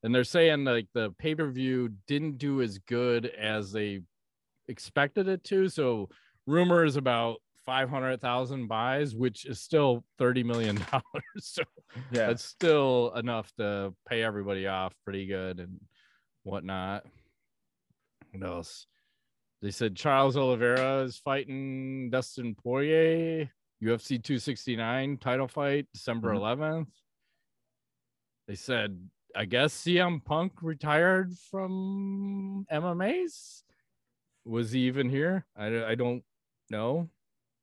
[0.03, 4.01] And they're saying like the pay per view didn't do as good as they
[4.69, 5.67] expected it to.
[5.67, 6.09] So
[6.45, 10.75] rumors about 500,000 buys, which is still $30 million.
[11.37, 11.61] so
[12.11, 12.25] Yeah.
[12.25, 15.79] that's still enough to pay everybody off pretty good and
[16.41, 17.05] whatnot.
[18.31, 18.87] What else?
[19.61, 23.51] They said Charles Oliveira is fighting Dustin Poirier,
[23.83, 26.37] UFC 269 title fight, December Mhm.
[26.39, 26.87] 11th.
[28.47, 28.97] They said,
[29.35, 33.61] I guess CM Punk retired from MMAs.
[34.43, 35.45] Was he even here?
[35.55, 36.23] I, I don't
[36.71, 37.11] know.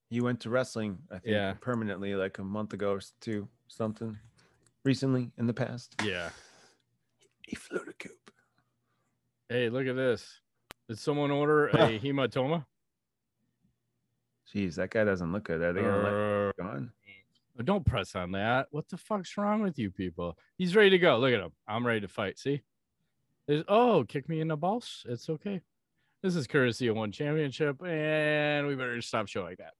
[0.08, 1.54] He went to wrestling, I think, Yeah.
[1.60, 4.16] permanently like a month ago or two, something.
[4.84, 5.96] Recently in the past.
[6.04, 6.30] Yeah.
[7.46, 8.30] He flew to Coop.
[9.48, 10.40] Hey, look at this.
[10.88, 12.64] Did someone order a hematoma?
[14.54, 15.60] Jeez, that guy doesn't look good.
[15.60, 16.92] Are they gonna let Uh, him go on?
[17.64, 18.68] Don't press on that.
[18.70, 20.36] What the fuck's wrong with you people?
[20.58, 21.18] He's ready to go.
[21.18, 21.52] Look at him.
[21.66, 22.38] I'm ready to fight.
[22.38, 22.62] See?
[23.48, 25.04] There's, oh, kick me in the balls.
[25.08, 25.62] It's okay.
[26.22, 29.74] This is courtesy of one championship, and we better stop showing that.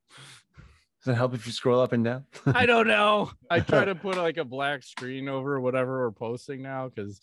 [1.04, 2.24] Does it help if you scroll up and down?
[2.46, 3.30] I don't know.
[3.50, 7.20] I try to put like a black screen over whatever we're posting now because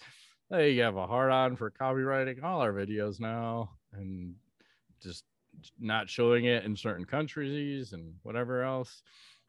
[0.49, 4.35] they have a hard on for copywriting all our videos now and
[5.01, 5.25] just
[5.79, 9.03] not showing it in certain countries and whatever else.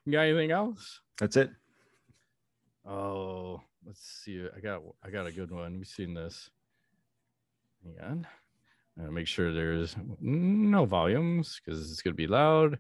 [0.05, 1.01] You got anything else?
[1.19, 1.51] That's it.
[2.87, 4.47] Oh, let's see.
[4.55, 5.79] I got I got a good one.
[5.79, 6.51] We've seen this.
[7.83, 8.27] Hang on.
[8.99, 12.79] I'm make sure there's no volumes because it's gonna be loud.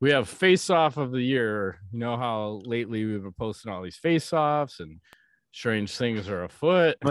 [0.00, 1.80] We have face off of the year.
[1.92, 5.00] You know how lately we've been posting all these face offs and
[5.50, 6.96] strange things are afoot.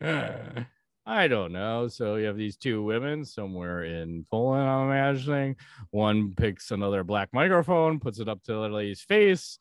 [1.06, 1.88] I don't know.
[1.88, 5.56] So you have these two women somewhere in Poland, I'm imagining.
[5.90, 9.58] One picks another black microphone, puts it up to the lady's face.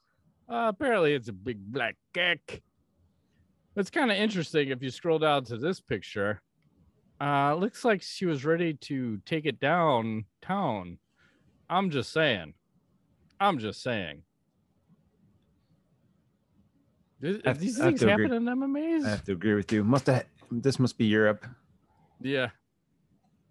[0.47, 2.61] Uh, apparently, it's a big black geck.
[3.75, 6.41] It's kind of interesting if you scroll down to this picture.
[7.23, 10.97] Uh, looks like she was ready to take it downtown.
[11.69, 12.53] I'm just saying.
[13.39, 14.23] I'm just saying.
[17.45, 18.25] Have- These things agree.
[18.25, 19.05] happen in MMAs.
[19.05, 19.85] I have to agree with you.
[19.85, 21.45] Must have this must be Europe.
[22.19, 22.49] Yeah.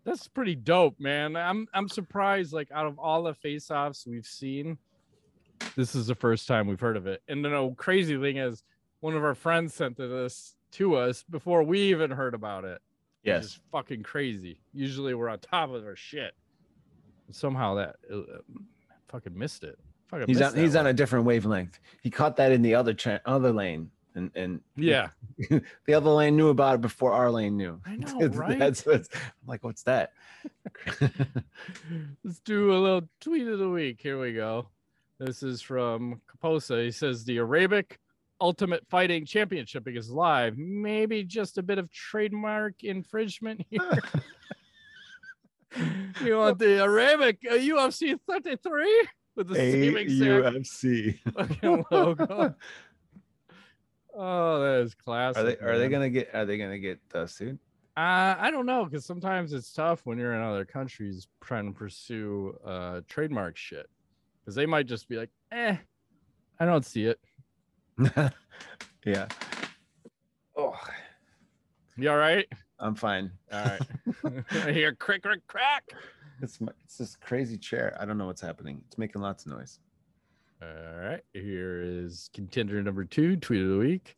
[0.05, 1.35] That's pretty dope, man.
[1.35, 4.77] I'm I'm surprised like out of all the face-offs we've seen,
[5.77, 7.23] this is the first time we've heard of it.
[7.29, 8.63] And the crazy thing is
[9.01, 12.83] one of our friends sent this to us before we even heard about it.
[13.25, 13.45] Yes.
[13.45, 14.59] is fucking crazy.
[14.73, 16.35] Usually we're on top of our shit.
[17.31, 18.21] Somehow that uh,
[19.09, 19.79] fucking missed it.
[20.09, 21.79] Fucking He's on he's on a different wavelength.
[22.03, 23.91] He caught that in the other cha- other lane.
[24.15, 25.09] And and Yeah.
[25.49, 27.81] the other lane knew about it before our lane knew.
[27.87, 28.59] I know, right?
[28.59, 30.13] That's what's I'm like, what's that?
[32.25, 34.01] Let's do a little tweet of the week.
[34.03, 34.69] Here we go.
[35.19, 36.85] This is from Kaposa.
[36.85, 37.99] He says the Arabic
[38.43, 40.59] Ultimate Fighting Championship is live.
[40.59, 44.03] Maybe just a bit of trademark infringement here.
[46.25, 51.87] you want the Arabic uh, UFC 33 with the same exact AUFC.
[51.93, 52.55] logo?
[54.13, 55.41] Oh, that is classic.
[55.41, 57.61] Are they are they gonna get are they gonna get uh, sued?
[57.97, 61.79] Uh, I don't know because sometimes it's tough when you're in other countries trying to
[61.79, 63.89] pursue uh trademark shit
[64.41, 65.77] because they might just be like, eh,
[66.59, 67.21] I don't see it.
[69.05, 69.27] yeah.
[70.57, 70.75] Oh,
[71.97, 72.47] You all right?
[72.79, 73.31] I'm fine.
[73.53, 73.81] All right.
[74.67, 75.85] I hear crick, crick, crack.
[76.41, 77.97] It's my, it's this crazy chair.
[78.01, 78.83] I don't know what's happening.
[78.87, 79.79] It's making lots of noise.
[80.61, 80.69] All
[81.01, 81.21] right.
[81.33, 84.17] Here is contender number two, tweet of the week.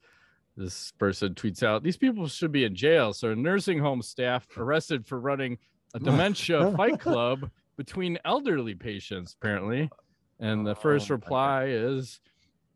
[0.56, 3.12] This person tweets out These people should be in jail.
[3.12, 5.58] So, nursing home staff arrested for running
[5.94, 9.90] a dementia fight club between elderly patients, apparently.
[10.38, 12.20] And the first Oh, reply is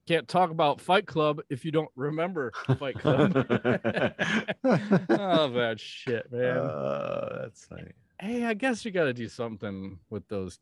[0.08, 3.32] can't talk about Fight Club if you don't remember Fight Club.
[3.36, 3.44] oh,
[4.64, 6.56] that shit, man.
[6.56, 7.92] Uh, that's funny.
[8.18, 10.60] hey, I guess we got to do something with those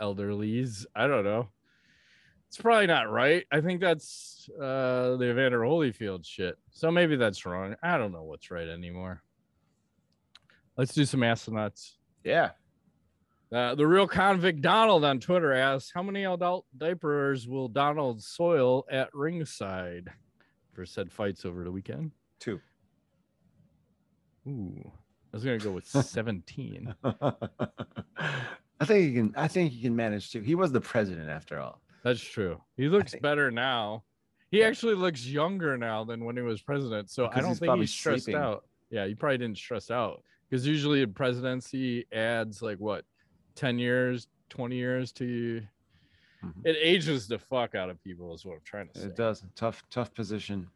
[0.00, 0.86] elderlies.
[0.96, 1.48] I don't know.
[2.48, 3.46] It's probably not right.
[3.52, 6.56] I think that's uh, the Evander Holyfield shit.
[6.72, 7.76] So maybe that's wrong.
[7.80, 9.22] I don't know what's right anymore.
[10.76, 11.92] Let's do some astronauts.
[12.24, 12.50] Yeah.
[13.50, 18.84] Uh, the real convict Donald on Twitter asks, "How many adult diapers will Donald soil
[18.90, 20.10] at ringside
[20.74, 22.60] for said fights over the weekend?" Two.
[24.46, 24.92] Ooh,
[25.32, 26.94] I was gonna go with 17.
[27.04, 29.34] I think he can.
[29.36, 30.40] I think he can manage to.
[30.42, 31.80] He was the president after all.
[32.04, 32.60] That's true.
[32.76, 34.04] He looks think- better now.
[34.50, 34.66] He Yeah.
[34.66, 37.10] actually looks younger now than when he was president.
[37.10, 38.40] So I don't he's think he's stressed sleeping.
[38.40, 38.64] out.
[38.90, 43.04] Yeah, he probably didn't stress out because usually a presidency adds like what,
[43.58, 45.66] 10 years, 20 years to you.
[46.44, 46.64] Mhm.
[46.64, 49.06] It ages the fuck out of people, is what I'm trying to say.
[49.06, 49.44] It does.
[49.56, 50.70] Tough, tough position.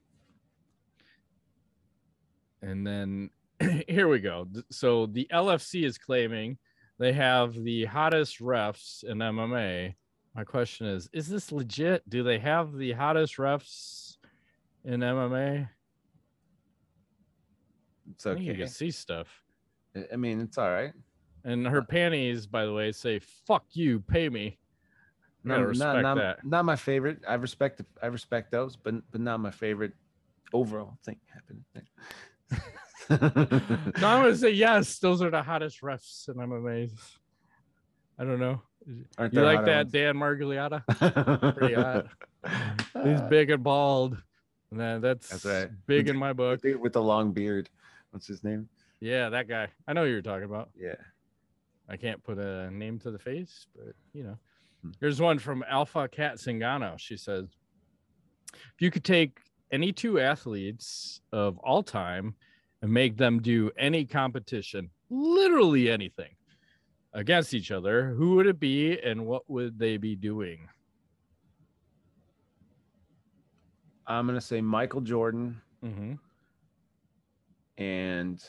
[2.61, 3.31] And then
[3.89, 4.49] here we go.
[4.71, 6.59] So the LFC is claiming
[6.99, 9.95] they have the hottest refs in MMA.
[10.35, 12.09] My question is, is this legit?
[12.11, 14.17] Do they have the hottest refs
[14.85, 15.69] in MMA?
[18.11, 19.29] It's think you can see stuff.
[20.13, 20.93] I mean, it's all right.
[21.45, 24.59] And her panties, by the way, say "fuck you, pay me."
[25.47, 27.19] Gotta Not, not, not, my favorite.
[27.27, 27.83] I respect.
[28.01, 29.93] I respect those, but but not my favorite
[30.53, 31.65] overall thing happened.
[33.11, 33.19] No,
[34.09, 34.99] I'm gonna say yes.
[35.01, 36.97] Those are the hottest refs and I'm amazed.
[38.19, 38.63] I don't know.
[39.19, 41.55] Aren't You like that, Dan Miragliotta?
[41.57, 42.07] Pretty hot.
[43.05, 44.17] He's Uh, big and bald.
[44.71, 45.71] Then that's, That's right.
[45.87, 46.61] big in my book.
[46.81, 47.69] with the long beard.
[48.13, 48.69] What's his name?
[49.01, 49.69] Yeah, that guy.
[49.87, 50.71] I know who you're talking about.
[50.79, 50.95] Yeah.
[51.93, 54.39] I can't put a name to the face, but you know.
[54.83, 54.91] Hmm.
[54.99, 56.99] Here's one from Alpha Cat Singano.
[56.99, 57.45] She says,
[58.55, 59.39] if you could take
[59.71, 62.35] any two athletes of all time
[62.81, 66.35] and make them do any competition, literally anything,
[67.13, 70.69] against each other, who would it be and what would they be doing?
[74.07, 76.13] I'm gonna say Michael Jordan Mm-hmm.
[77.77, 78.41] and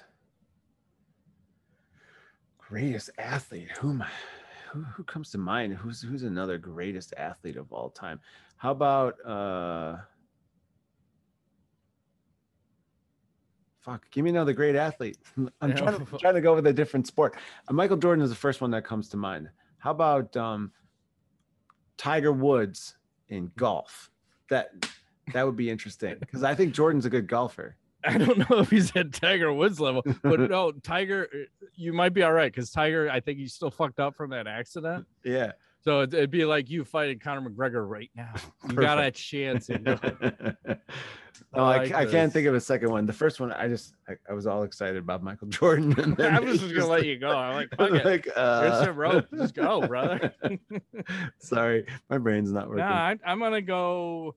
[2.73, 3.69] greatest athlete.
[3.79, 4.01] Who?
[4.71, 5.75] Who, who comes to mind?
[5.75, 8.19] Who's who's another greatest athlete of all time?
[8.57, 9.97] How about uh
[13.79, 15.17] fuck, give me another great athlete.
[15.62, 17.36] I'm trying to trying to go with a different sport.
[17.67, 19.49] Uh, Michael Jordan is the first one that comes to mind.
[19.77, 20.71] How about um
[21.97, 22.95] Tiger Woods
[23.29, 24.09] in golf?
[24.49, 24.71] That
[25.33, 27.77] that would be interesting because I think Jordan's a good golfer.
[28.05, 31.29] I don't know if he's at Tiger Woods level, but no, Tiger,
[31.75, 34.47] you might be all right because Tiger, I think he's still fucked up from that
[34.47, 35.05] accident.
[35.23, 35.53] Yeah.
[35.83, 38.33] So it'd, it'd be like you fighting Conor McGregor right now.
[38.69, 39.67] You got a chance.
[39.67, 39.99] You know?
[40.65, 40.75] no,
[41.53, 43.05] I, like I can't think of a second one.
[43.05, 45.99] The first one, I just I, I was all excited about Michael Jordan.
[45.99, 47.29] And then I was just gonna let you go.
[47.29, 48.05] I'm like, fuck it.
[48.05, 49.25] like, Here's uh, some rope.
[49.35, 50.33] Just go, brother.
[51.39, 52.85] Sorry, my brain's not working.
[52.85, 54.35] nah, I, I'm gonna go.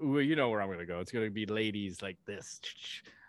[0.00, 1.00] Well, you know where I'm gonna go.
[1.00, 2.60] It's gonna be ladies like this.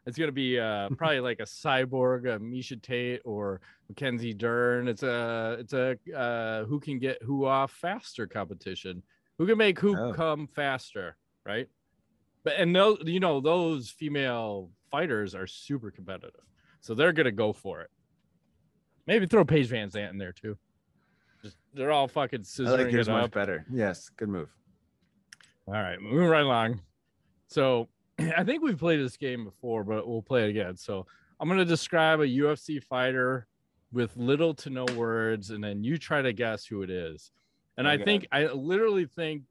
[0.06, 4.88] It's gonna be uh, probably like a cyborg, a Miesha Tate, or Mackenzie Dern.
[4.88, 9.02] It's a it's a uh, who can get who off faster competition.
[9.40, 10.14] Who can make who Oh.
[10.14, 11.68] come faster, right?
[12.44, 16.42] But and those you know those female fighters are super competitive,
[16.82, 17.90] so they're gonna go for it.
[19.08, 20.58] Maybe throw Paige VanZant in there too.
[21.42, 23.66] Just they're all fucking I scissoring like yours much better.
[23.72, 24.50] Yes, good move.
[25.68, 26.82] All right, moving right along.
[27.48, 27.88] So
[28.20, 30.76] I think we've played this game before, but we'll play it again.
[30.76, 31.06] So
[31.40, 33.48] I'm gonna describe a UFC fighter
[33.92, 37.32] with little to no words, and then you try to guess who it is.
[37.78, 39.44] And I think I literally think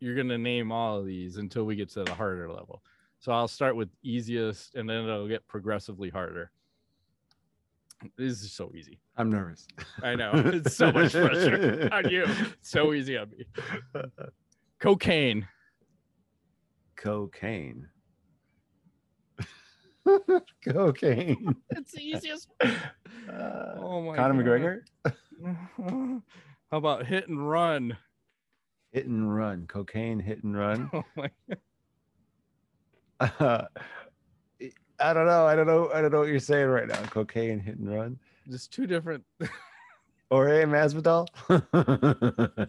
[0.00, 2.82] you're gonna name all of these until we get to the harder level.
[3.20, 6.50] So I'll start with easiest, and then it'll get progressively harder.
[8.18, 8.98] This is so easy.
[9.16, 9.66] I'm nervous.
[10.02, 12.26] I know it's so much pressure on you.
[12.60, 13.46] So easy on me.
[14.80, 15.46] Cocaine.
[16.96, 17.88] Cocaine.
[20.68, 21.56] Cocaine.
[21.70, 22.48] It's the easiest.
[23.26, 24.82] Uh, Oh my Conor God.
[25.06, 26.22] McGregor.
[26.70, 27.96] How about hit and run?
[28.92, 29.66] Hit and run.
[29.66, 30.18] Cocaine.
[30.20, 30.90] Hit and run.
[30.92, 31.30] Oh my
[33.18, 33.64] Uh,
[35.00, 35.46] I don't know.
[35.46, 35.90] I don't know.
[35.94, 37.00] I don't know what you're saying right now.
[37.04, 38.18] Cocaine, hit and run,
[38.50, 39.24] just two different.
[40.34, 41.28] Or a Masvidal.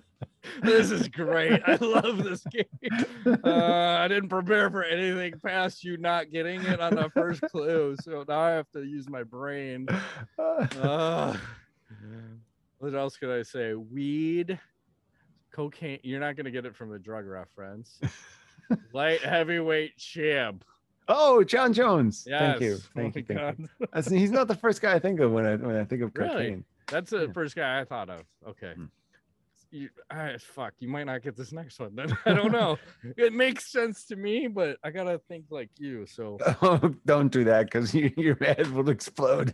[0.62, 1.60] This is great.
[1.66, 3.40] I love this game.
[3.44, 7.96] Uh, I didn't prepare for anything past you not getting it on the first clue,
[8.00, 9.88] so now I have to use my brain.
[10.38, 11.36] Uh,
[12.78, 13.74] what else could I say?
[13.74, 14.60] Weed,
[15.52, 15.98] cocaine.
[16.04, 18.00] You're not gonna get it from the drug reference.
[18.94, 20.64] Light heavyweight champ.
[21.08, 22.28] oh, Jon Jones.
[22.30, 22.40] Yes.
[22.40, 22.76] Thank you.
[22.76, 23.68] Oh Thank my you.
[23.92, 24.18] Thank you.
[24.20, 26.64] He's not the first guy I think of when I when I think of Really?
[26.88, 27.34] That's the Yeah.
[27.34, 28.24] first guy I thought of.
[28.48, 28.74] Okay.
[28.76, 28.86] Hmm.
[29.72, 29.90] You,
[30.40, 32.16] fuck, you might not get this next one then.
[32.26, 32.78] I don't know.
[33.18, 36.06] it makes sense to me, but I gotta think like you.
[36.06, 39.54] So Oh, don't do that because you, your head will explode.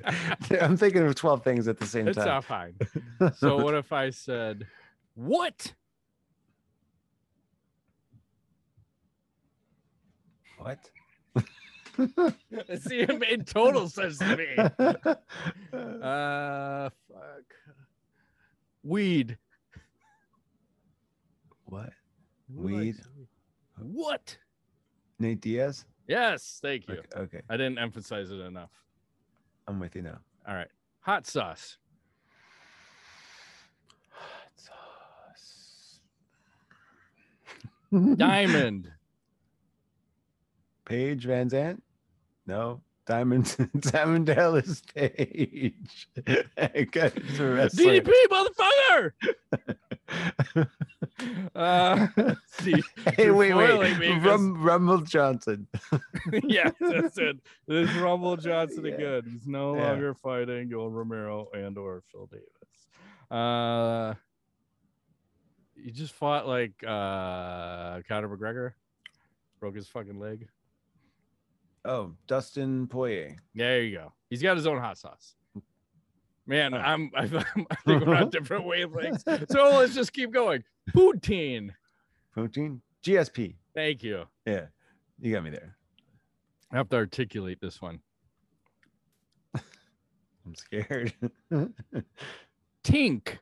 [0.60, 2.28] I'm thinking of 12 things at the same it's time.
[2.28, 2.76] not fine.
[3.38, 4.68] So what if I said,
[5.16, 5.74] "What?
[10.58, 10.78] what?
[12.80, 14.56] See, it made total sense to me.
[16.02, 17.44] Uh, fuck.
[18.84, 19.38] Weed.
[21.66, 21.92] what?
[22.56, 22.96] Who Weed?
[22.96, 23.08] likes
[23.78, 24.38] What?
[25.20, 25.86] Nate Diaz?
[26.08, 26.96] Yes, thank you.
[26.96, 28.72] Okay, okay, I didn't emphasize it enough.
[29.68, 30.18] I'm with you now.
[30.48, 30.68] All right.
[31.02, 31.78] Hot sauce.
[34.10, 36.00] Hot sauce.
[38.18, 38.92] Diamond.
[40.86, 41.80] Paige VanZant?
[42.48, 42.82] No.
[43.08, 46.08] Diamond Diamond Dallas Page.
[46.58, 48.00] I got it's a wrestler.
[48.00, 49.12] DDP, motherfucker.
[51.56, 52.08] Uh,
[52.48, 52.82] see.
[53.16, 54.22] hey, wait, wait.
[54.24, 55.68] Rum, Rumble Johnson.
[56.44, 57.38] yes, that's it.
[57.68, 58.94] This Rumble Johnson Yeah.
[58.94, 59.22] again.
[59.32, 59.90] He's no Yeah.
[59.90, 62.46] longer fighting Yoel Romero and or Phil Davis.
[63.30, 64.14] Uh,
[65.82, 68.74] he just fought like uh Conor McGregor,
[69.60, 70.48] broke his fucking leg.
[71.86, 73.38] Oh, Dustin Poirier.
[73.56, 74.14] There you go.
[74.30, 75.36] He's got his own hot sauce.
[76.48, 76.78] Man, Oh.
[76.78, 77.28] I'm I, I
[77.86, 79.50] think we're on different wavelengths.
[79.52, 80.64] So let's just keep going.
[80.92, 81.72] Poutine.
[82.34, 82.82] Protein?
[83.04, 83.56] GSP.
[83.74, 84.26] Thank you.
[84.46, 84.66] Yeah.
[85.20, 85.76] You got me there.
[86.72, 88.00] I have to articulate this one.
[89.56, 91.14] I'm scared.
[92.84, 93.38] Tink.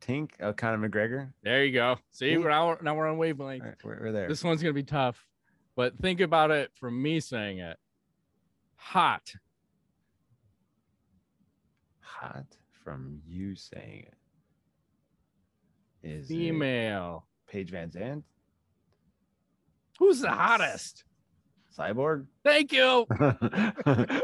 [0.00, 1.32] Tink, oh, Conor McGregor.
[1.44, 1.96] There you go.
[2.10, 2.42] See, Tink.
[2.42, 3.62] we're now, now we're on wavelength.
[3.62, 4.28] All right, we're, we're there.
[4.28, 5.24] This one's gonna be tough,
[5.76, 7.76] but think about it from me saying it.
[8.76, 9.32] Hot.
[12.00, 12.46] Hot
[12.84, 14.14] from you saying it.
[16.08, 17.26] Is it Female.
[17.48, 18.22] Paige VanZant?
[19.98, 21.04] Who's the hottest?
[21.78, 22.26] Cyborg?
[22.44, 23.06] Thank you.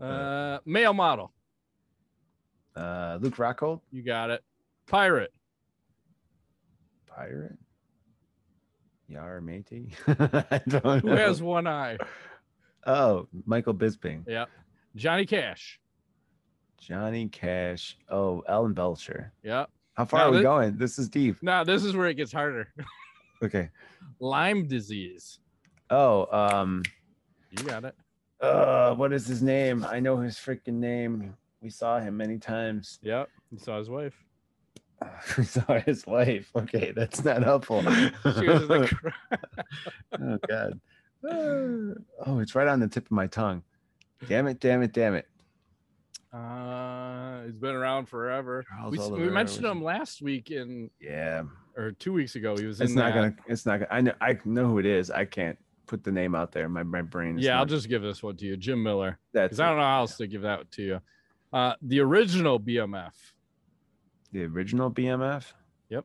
[0.00, 1.32] Uh, male model.
[2.74, 3.80] uh, Luke Rockhold?
[3.92, 4.42] You got it.
[4.88, 5.32] Pirate.
[7.06, 7.56] Pirate?
[9.08, 9.92] Yar Matey?
[10.06, 10.14] Who
[11.02, 11.16] know.
[11.16, 11.98] has one eye?
[12.86, 14.24] Oh, Michael Bisping.
[14.26, 14.46] Yeah.
[14.96, 15.78] Johnny Cash.
[16.78, 17.96] Johnny Cash.
[18.08, 19.32] Oh, Alan Belcher.
[19.42, 19.66] Yeah.
[19.94, 20.76] How far Now are we thi- going?
[20.78, 21.36] This is deep.
[21.42, 22.68] Now this is where it gets harder.
[23.44, 23.70] Okay.
[24.20, 25.40] Lyme disease.
[25.90, 26.84] Oh, um,
[27.50, 27.96] You got it.
[28.40, 29.84] uh, what is his name?
[29.90, 31.34] I know his freaking name.
[31.60, 33.00] We saw him many times.
[33.02, 33.28] Yep.
[33.50, 34.14] You saw his wife.
[35.44, 36.50] saw his wife.
[36.54, 37.82] Okay, that's not helpful.
[37.82, 37.88] She
[38.24, 38.88] was in the
[39.30, 39.40] crowd.
[40.20, 40.80] oh God.
[42.26, 43.62] Oh, it's right on the tip of my tongue.
[44.28, 44.58] Damn it!
[44.60, 44.92] Damn it!
[44.92, 45.26] Damn it!
[46.32, 48.64] Uh, he's been around forever.
[48.90, 51.42] We, we mentioned him last week in Yeah,
[51.76, 52.56] or two weeks ago.
[52.56, 53.14] He was it's in not that.
[53.14, 53.34] gonna.
[53.46, 53.88] It's not gonna.
[53.90, 54.14] I know.
[54.20, 55.10] I know who it is.
[55.10, 56.68] I can't put the name out there.
[56.68, 57.38] My my brain.
[57.38, 59.76] Is Yeah, I'll just give this one to you, Jim Miller, That's because I don't
[59.76, 61.00] know how else to give that to you.
[61.52, 63.12] Uh, the original BMF.
[64.32, 65.44] The original BMF.
[65.90, 66.04] Yep.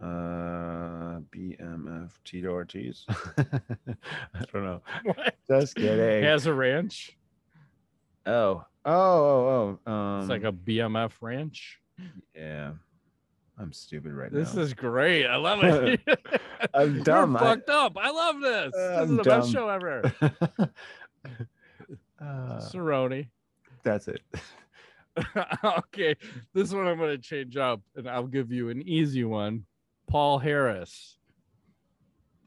[0.00, 3.06] Uh, BMF Tito Ortiz.
[3.38, 4.82] I don't know.
[5.04, 5.34] What?
[5.48, 6.22] Just kidding.
[6.24, 7.16] Has a ranch.
[8.26, 8.64] Oh.
[8.84, 8.92] Oh.
[8.92, 9.78] Oh.
[9.86, 9.90] Oh.
[9.92, 11.80] Um, It's like a BMF ranch.
[12.34, 12.72] Yeah.
[13.58, 14.60] I'm stupid right This now.
[14.60, 15.26] This is great.
[15.26, 16.00] I love it.
[16.74, 17.36] I'm You're dumb.
[17.36, 17.96] I- fucked up.
[17.98, 18.72] I love this.
[18.72, 20.02] this I'm is the best show ever.
[22.20, 23.28] uh, Cerrone.
[23.82, 24.20] that's it.
[25.64, 26.14] okay,
[26.54, 29.64] this one I'm going to change up, and I'll give you an easy one.
[30.08, 31.16] Paul Harris.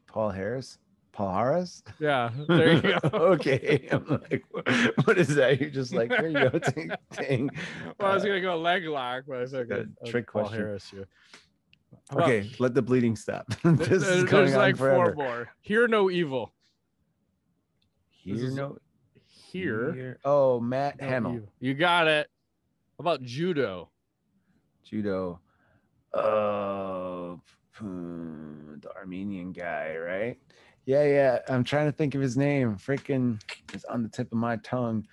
[0.06, 0.78] Paul Harris.
[1.12, 1.82] Paul Harris.
[2.00, 2.98] Yeah, there you go.
[3.14, 3.88] okay.
[3.90, 4.44] I'm like,
[5.06, 5.60] what is that?
[5.60, 6.58] You're just like, there you go.
[6.58, 7.50] Ting, ting.
[7.98, 10.58] Well, I was gonna go leg lock, but I figured a I'll trick Paul question.
[10.60, 11.04] Harris you.
[12.10, 13.46] How about- okay, let the bleeding stop.
[13.62, 15.14] this there- is going there's on like forever.
[15.14, 15.48] four more.
[15.62, 16.52] Hear no evil.
[18.26, 18.78] Is- no,
[19.52, 20.18] Here.
[20.24, 21.40] Oh, Matt no Hamill.
[21.60, 22.28] You got it.
[22.98, 23.90] How about judo?
[24.84, 25.40] judo.
[26.12, 27.40] Oh,
[27.72, 30.38] hmm, the Armenian guy, right?
[30.86, 31.38] Yeah, yeah.
[31.48, 32.76] I'm trying to think of his name.
[32.76, 33.40] Freaking,
[33.72, 35.06] it's on the tip of my tongue.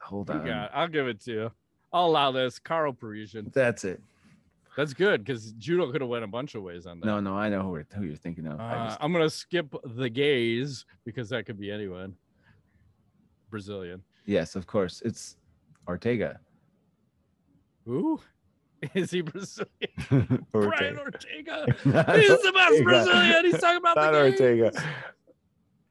[0.00, 0.46] Hold You on.
[0.46, 0.70] got.
[0.74, 1.50] I'll give it to you.
[1.92, 2.58] I'll allow this.
[2.58, 3.52] Karo Parisyan.
[3.52, 4.00] That's it.
[4.76, 7.06] That's good because judo could have went a bunch of ways on that.
[7.06, 8.58] No, no, I know who, we're- who you're thinking of.
[8.58, 12.16] Uh, just, I'm gonna skip the gays because that could be anyone.
[13.50, 14.02] Brazilian.
[14.26, 15.00] yes, of course.
[15.04, 15.36] It's
[15.86, 16.40] Ortega.
[17.84, 18.20] Who?
[18.94, 19.70] Is he Brazilian?
[20.52, 21.64] Brian Ortega.
[21.82, 21.82] He's
[22.42, 22.84] the best Ortega.
[22.84, 23.44] Brazilian.
[23.46, 24.20] He's talking about Not the.
[24.20, 24.72] Ortega.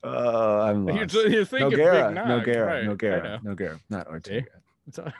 [0.03, 1.13] Oh, I'm You're, lost.
[1.13, 3.41] you're thinking Nogueira, Big Nog, Nogueira, right, Nogueira.
[3.43, 4.47] Nogueira, not Ortega.
[4.99, 5.11] All-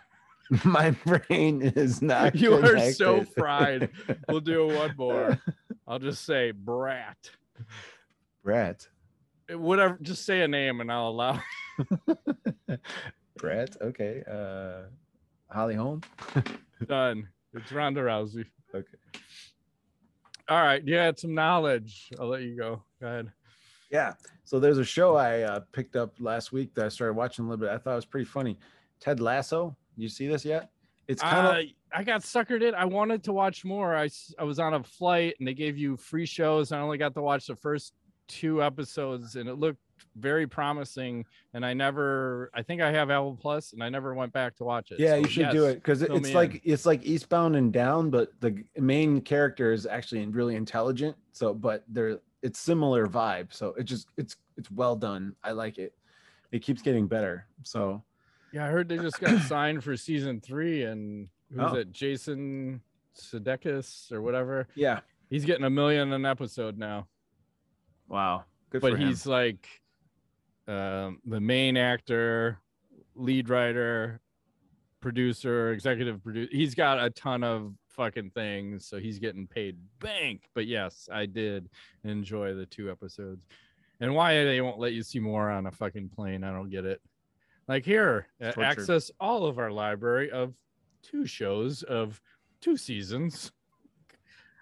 [0.65, 2.35] My brain is not.
[2.35, 3.89] You are so fried.
[4.27, 5.39] We'll do one more.
[5.87, 7.29] I'll just say Brat.
[8.43, 8.87] Brett.
[9.49, 9.97] Whatever.
[10.01, 11.39] Just say a name and I'll allow.
[13.37, 13.77] Brett.
[13.81, 14.21] Okay.
[14.29, 14.87] Uh,
[15.53, 16.01] Holly Holm.
[16.87, 17.29] Done.
[17.53, 18.45] It's Ronda Rousey.
[18.73, 18.87] Okay.
[20.49, 20.85] All right.
[20.85, 22.09] You had some knowledge.
[22.19, 22.83] I'll let you go.
[22.99, 23.31] Go ahead.
[23.91, 24.13] Yeah.
[24.43, 27.49] So there's a show I uh, picked up last week that I started watching a
[27.49, 27.69] little bit.
[27.71, 28.57] I thought it was pretty funny.
[28.99, 29.77] Ted Lasso.
[29.95, 30.71] You see this yet?
[31.07, 32.73] It's kind of Uh, I got suckered in.
[32.73, 33.95] I wanted to watch more.
[33.95, 36.71] I, I was on a flight and they gave you free shows.
[36.71, 37.93] I only got to watch the first
[38.27, 39.79] two episodes and it looked
[40.15, 41.25] very promising.
[41.53, 44.63] And I never, I think I have Apple Plus and I never went back to
[44.63, 44.99] watch it.
[44.99, 45.11] yeah.
[45.11, 46.73] So, You should do it because it's like in.
[46.73, 51.15] it's like Eastbound and Down, but the main character is actually really intelligent.
[51.31, 53.53] So, but they're it's similar vibe.
[53.53, 55.35] So it just it's it's well done.
[55.43, 55.93] I like it.
[56.51, 57.47] It keeps getting better.
[57.63, 58.03] So
[58.51, 61.75] Yeah, I heard they just got signed for season three and who's Oh.
[61.75, 61.91] it?
[61.91, 62.81] Jason
[63.17, 64.67] Sudeikis or whatever.
[64.75, 64.99] yeah.
[65.29, 67.07] He's getting a million an episode now.
[68.07, 68.43] Wow.
[68.69, 69.07] Good but for him.
[69.07, 69.67] he's like
[70.67, 72.59] um, the main actor,
[73.15, 74.21] lead writer,
[75.01, 76.49] producer, executive producer.
[76.51, 80.49] He's got a ton of fucking things, so he's getting paid bank.
[80.53, 81.69] But yes, I did
[82.03, 83.45] enjoy the two episodes.
[83.99, 86.85] And why they won't let you see more on a fucking plane, I don't get
[86.85, 87.01] it.
[87.67, 90.53] Like here, uh, access access all of our library of
[91.01, 92.19] two shows of
[92.59, 93.51] two seasons.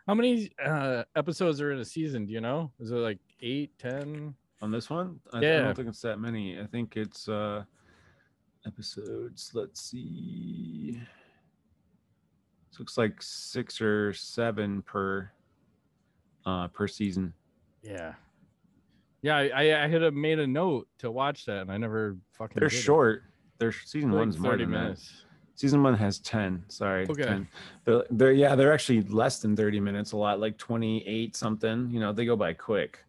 [0.07, 2.25] How many uh, episodes are in a season?
[2.25, 2.71] Do you know?
[2.79, 4.35] Is it like eight, ten?
[4.61, 7.63] On this one I, I don't think it's that many i think it's uh
[8.65, 10.99] episodes let's see
[12.71, 15.29] it looks like six or seven per
[16.45, 17.33] uh per season
[17.83, 18.13] Yeah.
[19.23, 22.59] Yeah, I, I, had a, made a note to watch that and I never fucking
[22.59, 22.71] they're it.
[22.71, 23.23] short
[23.59, 24.81] their season Like one's more 30 than that.
[24.83, 25.25] minutes.
[25.53, 27.23] season one has 10 sorry Okay.
[27.23, 27.47] 10
[27.85, 31.99] they're, they're yeah they're actually less than 30 minutes a lot like 28 something you
[31.99, 33.03] know they go by quick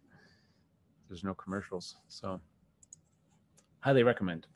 [1.13, 2.41] there's no commercials so
[3.81, 4.47] highly recommend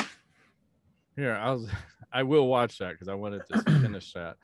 [1.15, 1.67] Here, I'll
[2.11, 4.37] I will watch that because I wanted to finish that.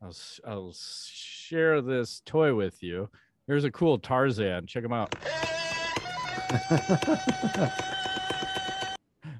[0.00, 0.14] I'll
[0.46, 3.08] I'll share this toy with you.
[3.48, 4.66] Here's a cool Tarzan.
[4.68, 5.16] Check him out.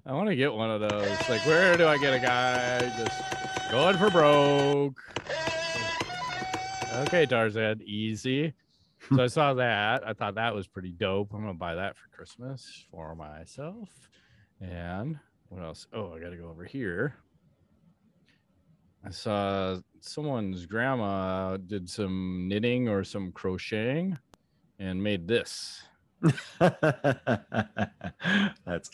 [0.04, 1.28] I want to get one of those.
[1.28, 5.00] Like, where do I get a guy just going for broke?
[7.06, 8.54] Okay, Tarzan, easy.
[9.08, 10.06] So I saw that.
[10.06, 11.32] I thought that was pretty dope.
[11.32, 13.88] I'm gonna buy that for Christmas for myself.
[14.60, 15.18] And
[15.48, 15.86] what else?
[15.92, 17.16] Oh, I gotta go over here.
[19.04, 24.18] I saw someone's grandma did some knitting or some crocheting
[24.78, 25.82] and made this.
[26.58, 26.72] That's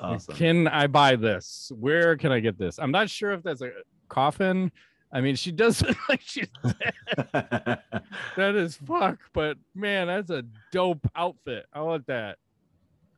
[0.00, 0.36] awesome.
[0.36, 1.72] Can I buy this?
[1.78, 2.78] Where can I get this?
[2.78, 3.70] I'm not sure if that's a
[4.08, 4.70] coffin.
[5.14, 6.92] I mean, she does look like she's dead.
[8.36, 11.66] that is fuck, but man, that's a dope outfit.
[11.72, 12.38] I want that.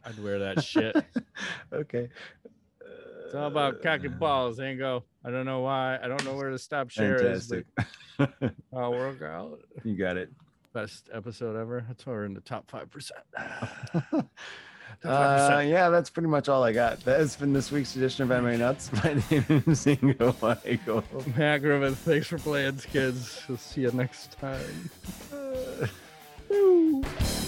[0.05, 0.95] I'd wear that shit.
[1.73, 2.09] okay.
[3.25, 5.03] It's all about cock and uh, balls, Ango.
[5.25, 5.99] I don't know why.
[6.01, 7.65] I don't know where to stop share is, but
[8.17, 8.55] Fantastic.
[8.73, 9.59] I'll work out.
[9.83, 10.31] you got it.
[10.73, 11.85] Best episode ever.
[11.89, 13.23] That's why we're in the top five percent.
[15.05, 17.01] Uh, yeah, that's pretty much all I got.
[17.01, 18.93] That has been this week's edition of MMANUTS.
[19.05, 21.05] My name is Ingo Michael.
[21.37, 23.43] Matt Griffin, thanks for playing, kids.
[23.49, 24.91] We'll see you next time.
[26.49, 27.43] Uh,